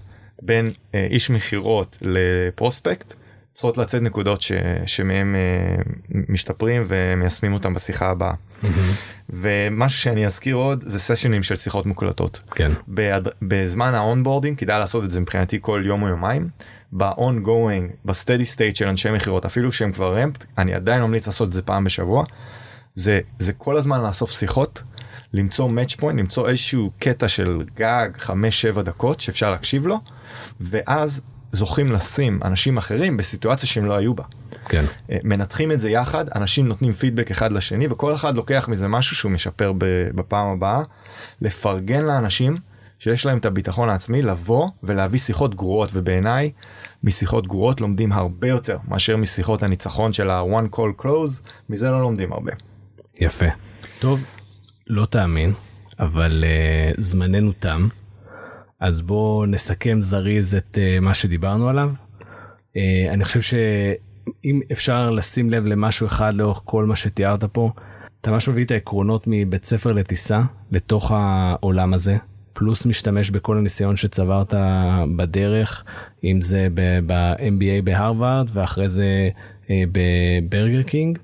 בין 0.43 0.71
אה, 0.95 1.07
איש 1.11 1.31
מכירות 1.31 1.99
ל-prospect 2.01 3.13
צריכות 3.57 3.79
לצאת 3.79 4.03
נקודות 4.03 4.43
ש, 4.43 4.53
שמהם 4.87 5.37
אה, 5.37 5.83
משתפרים 6.29 6.85
ומיישמים 6.89 7.53
אותם 7.53 7.75
בשיחה 7.75 8.11
הבאה. 8.11 8.35
ומשהו 9.31 10.01
שאני 10.01 10.27
אזכיר 10.27 10.57
עוד 10.57 10.85
זה 10.87 10.99
סשנים 10.99 11.43
של 11.43 11.57
שיחות 11.57 11.87
מוקלטות. 11.87 12.41
כן. 12.51 12.73
בעד, 12.87 13.29
בזמן 13.43 13.95
ה-onboarding 13.95 14.59
כדאי 14.59 14.79
לעשות 14.79 15.05
את 15.05 15.11
זה 15.11 15.21
מבחינתי 15.21 15.59
כל 15.61 15.83
יום 15.87 16.03
או 16.03 16.09
יומיים. 16.09 16.49
ב-ongoing, 16.93 17.93
בסטדי 18.05 18.45
סטייט 18.45 18.77
של 18.77 18.89
אנשי 18.89 19.11
מכירות 19.11 19.45
אפילו 19.45 19.73
שהם 19.73 19.93
כבר 19.93 20.19
רמפט 20.19 20.45
אני 20.59 20.75
עדיין 20.75 21.03
ממליץ 21.03 21.27
לעשות 21.27 21.49
את 21.49 21.53
זה 21.53 21.63
פעם 21.63 21.85
בשבוע. 21.85 22.25
זה 22.95 23.21
זה 23.39 23.53
כל 23.53 23.77
הזמן 23.77 24.03
לאסוף 24.03 24.31
שיחות. 24.31 24.83
למצוא 25.33 25.69
match 25.69 26.01
point 26.01 26.15
למצוא 26.17 26.49
איזשהו 26.49 26.91
קטע 26.99 27.29
של 27.29 27.59
גג 27.77 28.09
5-7 28.79 28.83
דקות 28.83 29.21
שאפשר 29.21 29.51
להקשיב 29.51 29.87
לו 29.87 30.01
ואז 30.61 31.23
זוכים 31.53 31.93
לשים 31.93 32.41
אנשים 32.45 32.77
אחרים 32.77 33.17
בסיטואציה 33.17 33.69
שהם 33.69 33.85
לא 33.85 33.97
היו 33.97 34.15
בה. 34.15 34.25
כן. 34.69 34.85
אה, 35.11 35.19
מנתחים 35.25 35.73
את 35.73 35.81
זה 35.81 35.91
יחד, 35.91 36.25
אנשים 36.35 36.69
נותנים 36.69 36.93
פידבק 36.93 37.31
אחד 37.31 37.53
לשני 37.53 37.87
וכל 37.91 38.15
אחד 38.15 38.35
לוקח 38.35 38.69
מזה 38.69 38.89
משהו 38.89 39.17
שהוא 39.17 39.33
משפר 39.33 39.73
בפעם 40.15 40.47
הבאה. 40.47 40.83
לפרגן 41.41 42.03
לאנשים 42.03 42.57
שיש 42.99 43.27
להם 43.27 43.39
את 43.39 43.45
הביטחון 43.45 43.89
העצמי 43.89 44.23
לבוא 44.23 44.69
ולהביא 44.83 45.19
שיחות 45.19 45.55
גרועות 45.55 45.91
ובעיניי 45.93 46.51
משיחות 47.05 47.47
גרועות 47.47 47.81
לומדים 47.81 48.13
הרבה 48.13 48.49
יותר 48.49 48.79
מאשר 48.89 49.17
משיחות 49.17 49.63
הניצחון 49.63 50.13
של 50.13 50.31
ה-one 50.31 50.77
call 50.77 51.03
close 51.03 51.41
מזה 51.69 51.91
לא 51.91 52.01
לומדים 52.01 52.33
הרבה. 52.33 52.53
יפה. 53.21 53.47
טוב, 53.99 54.21
לא 54.87 55.07
תאמין, 55.07 55.53
אבל 55.99 56.45
uh, 56.45 57.01
זמננו 57.01 57.53
תם. 57.53 57.89
אז 58.81 59.03
בואו 59.03 59.47
נסכם 59.47 60.01
זריז 60.01 60.55
את 60.55 60.79
uh, 60.79 61.01
מה 61.01 61.15
שדיברנו 61.15 61.69
עליו. 61.69 61.91
Uh, 62.73 62.79
אני 63.11 63.25
חושב 63.25 63.41
שאם 63.41 64.61
אפשר 64.73 65.11
לשים 65.11 65.51
לב 65.51 65.67
למשהו 65.67 66.07
אחד 66.07 66.35
לאורך 66.35 66.63
כל 66.65 66.85
מה 66.85 66.97
שתיארת 66.97 67.45
פה, 67.45 67.71
אתה 68.21 68.31
ממש 68.31 68.49
מביא 68.49 68.65
את 68.65 68.71
העקרונות 68.71 69.25
מבית 69.27 69.65
ספר 69.65 69.93
לטיסה 69.93 70.43
לתוך 70.73 71.13
העולם 71.15 71.95
הזה, 71.95 72.17
פלוס 72.53 72.87
משתמש 72.87 73.31
בכל 73.31 73.59
הניסיון 73.59 73.97
שצברת 73.97 74.55
בדרך, 75.17 75.85
אם 76.25 76.41
זה 76.41 76.69
ב-MBA 77.07 77.83
בהרווארד 77.85 78.51
ואחרי 78.53 78.89
זה 78.89 79.31
ב-Burger 79.71 80.83
King 80.83 81.19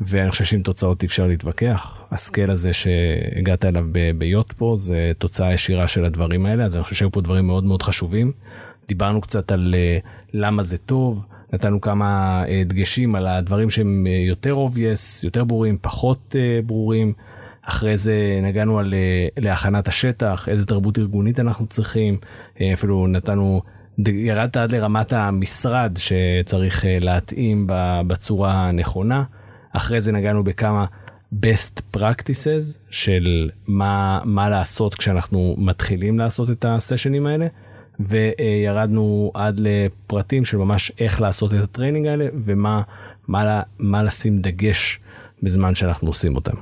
ואני 0.00 0.30
חושב 0.30 0.44
שעם 0.44 0.62
תוצאות 0.62 1.02
אי 1.02 1.06
אפשר 1.06 1.26
להתווכח 1.26 2.02
ה-scale 2.10 2.50
הזה 2.50 2.72
שהגעת 2.72 3.64
אליו 3.64 3.86
ב-Yotpo 4.18 4.74
זה 4.76 5.12
תוצאה 5.18 5.52
ישירה 5.52 5.88
של 5.88 6.04
הדברים 6.04 6.46
האלה 6.46 6.64
אז 6.64 6.76
אני 6.76 6.84
חושב 6.84 6.96
שהיו 6.96 7.12
פה 7.12 7.20
דברים 7.20 7.46
מאוד 7.46 7.64
מאוד 7.64 7.82
חשובים. 7.82 8.32
דיברנו 8.88 9.20
קצת 9.20 9.52
על 9.52 9.74
אה, 9.78 9.98
למה 10.32 10.62
זה 10.62 10.76
טוב 10.76 11.24
נתנו 11.52 11.80
כמה 11.80 12.42
אה, 12.48 12.62
דגשים 12.66 13.14
על 13.14 13.26
הדברים 13.26 13.70
שהם 13.70 14.06
יותר 14.06 14.54
obvious 14.54 15.24
יותר 15.24 15.44
ברורים 15.44 15.78
פחות 15.80 16.36
ברורים. 16.66 17.12
אחרי 17.66 17.96
זה 17.96 18.40
נגענו 18.42 18.78
על 18.78 18.94
להכנת 19.36 19.88
השטח 19.88 20.48
איזה 20.48 20.66
תרבות 20.66 20.98
ארגונית 20.98 21.40
אנחנו 21.40 21.66
צריכים 21.66 22.16
אפילו 22.72 23.06
נתנו 23.06 23.62
ירדת 23.98 24.56
עד 24.56 24.72
לרמת 24.72 25.12
המשרד 25.12 25.98
שצריך 25.98 26.84
אה, 26.84 26.98
להתאים 27.00 27.66
בצורה 28.06 28.68
הנכונה. 28.68 29.24
אחרי 29.72 30.00
זה 30.00 30.12
נגענו 30.12 30.44
בכמה 30.44 30.84
best 31.34 31.96
practices 31.96 32.78
של 32.90 33.50
מה, 33.66 34.20
מה 34.24 34.48
לעשות 34.48 34.94
כשאנחנו 34.94 35.54
מתחילים 35.58 36.18
לעשות 36.18 36.50
את 36.50 36.64
הסשנים 36.68 37.26
האלה. 37.26 37.46
וירדנו 38.00 39.30
עד 39.34 39.60
לפרטים 39.60 40.44
של 40.44 40.56
ממש 40.56 40.92
איך 40.98 41.20
לעשות 41.20 41.54
את 41.54 41.60
ה-training 41.60 42.06
האלה 42.06 42.26
ומה 42.44 42.82
מה, 43.28 43.62
מה 43.78 44.02
לשים 44.02 44.38
דגש 44.38 45.00
בזמן 45.42 45.74
שאנחנו 45.74 46.08
עושים 46.08 46.36
אותם. 46.36 46.56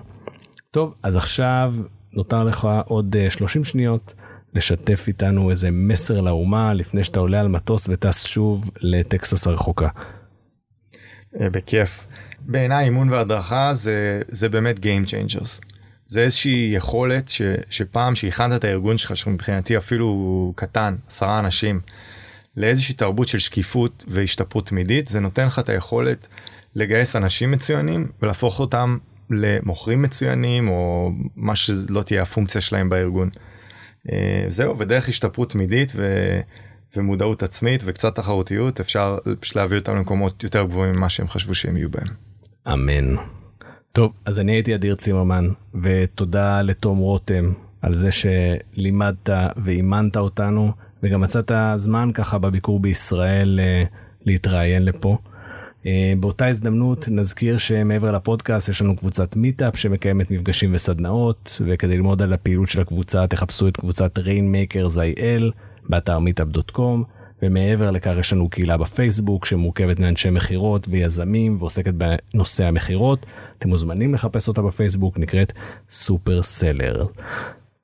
טוב, 0.71 0.95
אז 1.03 1.17
עכשיו 1.17 1.75
נותר 2.13 2.45
לך 2.45 2.69
עוד 2.85 3.17
30 3.31 3.63
אה, 3.63 3.67
שניות 3.67 4.15
לשתף 4.55 5.05
איתנו 5.09 5.51
איזה 5.51 5.71
מסר 5.71 6.21
לאומה 6.21 6.75
לפני 6.75 7.05
שאתה 7.05 7.21
עולה 7.21 7.41
על 7.41 7.49
מטוס 7.49 7.89
וטס 7.89 8.27
שוב 8.27 8.71
לטקסס 8.81 9.47
הרחוקה. 9.47 9.89
אה, 11.41 11.51
בכיף. 11.51 12.07
בעיניי 12.41 12.85
אימון 12.85 13.09
והדרכה 13.11 13.75
זה 13.75 14.23
זה 14.29 14.49
באמת 14.49 14.77
Game 14.79 15.09
Changers. 15.09 15.61
זה 16.07 16.21
איזושהי 16.21 16.71
יכולת 16.75 17.29
ש, 17.29 17.43
שפעם 17.71 18.15
שהכנת 18.15 18.59
את 18.61 18.65
הארגון 18.65 18.99
שלך 18.99 19.17
שמבחינתי 19.17 19.77
אפילו 19.77 20.53
קטן 20.57 20.97
עשרה 21.09 21.39
אנשים 21.39 21.81
לאיזושהי 22.57 22.95
תרבות 22.95 23.29
של 23.29 23.39
שקיפות 23.39 24.05
והשתפרות 24.09 24.67
תמידית 24.67 25.09
זה 25.09 25.21
נותן 25.21 25.47
לך 25.47 25.59
את 25.59 25.69
היכולת 25.69 26.29
לגייס 26.75 27.17
אנשים 27.17 27.51
מצוינים 27.51 28.09
ולהפוך 28.23 28.61
אותם 28.61 28.99
למוכרים 29.31 30.03
מצוינים 30.03 30.69
או 30.69 31.11
מה 31.37 31.57
שלא 31.57 32.03
תהיה 32.03 32.23
הפונקציה 32.23 32.61
שלהם 32.61 32.89
בארגון. 32.89 33.31
אה, 34.13 34.45
זהו 34.49 34.79
ודרך 34.79 35.09
השתפרות 35.09 35.51
תמידית 35.51 35.93
ו... 35.95 36.41
ומודעות 36.97 37.43
עצמית 37.43 37.83
וקצת 37.87 38.17
תחרותיות 38.17 38.81
אפשר 38.81 39.19
פשוט 39.41 39.57
להביא 39.57 39.79
אותם 39.79 39.97
למקומות 39.97 40.43
יותר 40.43 40.65
גבוהים 40.65 40.95
ממה 40.95 41.09
שהם 41.09 41.29
חשבו 41.29 41.55
שהם 41.55 41.77
יהיו 41.77 41.91
בהם. 41.91 42.09
אמן. 42.73 43.15
טוב 43.93 44.13
אז 44.25 44.39
אני 44.39 44.53
הייתי 44.53 44.75
אדיר 44.75 44.95
צימרמן 44.95 45.49
ותודה 45.83 46.63
לתום 46.63 46.99
רותם 46.99 47.53
על 47.83 47.95
זה 47.95 48.09
שלימדת 48.11 49.29
ואימנת 49.65 50.17
אותנו 50.17 50.73
וגם 51.03 51.21
מצאת 51.21 51.53
זמן 51.77 52.11
ככה 52.15 52.39
בביקור 52.39 52.81
בישראל 52.81 53.61
אה, 53.63 53.85
להתראיין 54.25 54.85
לפה. 54.85 55.19
אה, 55.87 56.13
באותה 56.21 56.47
הזדמנות 56.47 57.09
נזכיר 57.11 57.59
שמעבר 57.59 58.13
לפודקאסט 58.13 58.69
יש 58.69 58.83
לנו 58.83 58.97
קבוצת 58.97 59.37
meetup 59.37 59.77
שמקיימת 59.77 60.31
מפגשים 60.31 60.71
וסדנאות 60.75 61.61
וכדי 61.67 61.97
ללמוד 61.97 62.23
על 62.23 62.33
הפעילות 62.33 62.69
של 62.69 62.81
הקבוצה 62.81 63.27
תחפשו 63.27 63.69
את 63.69 63.77
קבוצת 63.77 64.19
Rainmakers 64.19 64.97
IL 64.97 65.43
באתר 65.89 66.19
Meetup.com 66.19 67.05
ומעבר 67.43 67.91
לכך 67.91 68.15
יש 68.19 68.33
לנו 68.33 68.49
קהילה 68.49 68.77
בפייסבוק 68.77 69.47
שמורכבת 69.47 69.99
מאנשי 69.99 70.31
מכירות 70.31 70.87
ויזמים 70.91 71.57
ועוסקת 71.59 71.95
בנושא 71.95 72.65
המכירות 72.65 73.27
אתם 73.59 73.69
מוזמנים 73.69 74.15
לחפש 74.15 74.49
אותה 74.49 74.63
בפייסבוק 74.63 75.19
נקראת 75.19 75.53
סופר 75.91 76.43
סלר. 76.43 77.07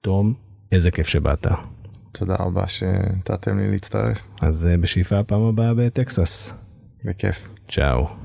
תום 0.00 0.34
איזה 0.72 0.90
כיף 0.90 1.06
שבאת. 1.06 1.46
תודה 2.12 2.36
רבה 2.38 2.68
שנתתם 2.68 3.58
לי 3.58 3.70
להצטרף. 3.70 4.22
אז 4.40 4.66
אה, 4.66 4.76
בשאיפה 4.76 5.18
הפעם 5.18 5.42
הבאה 5.42 5.74
בטקסס. 5.74 6.54
בכיף. 7.04 7.57
Ciao. 7.68 8.16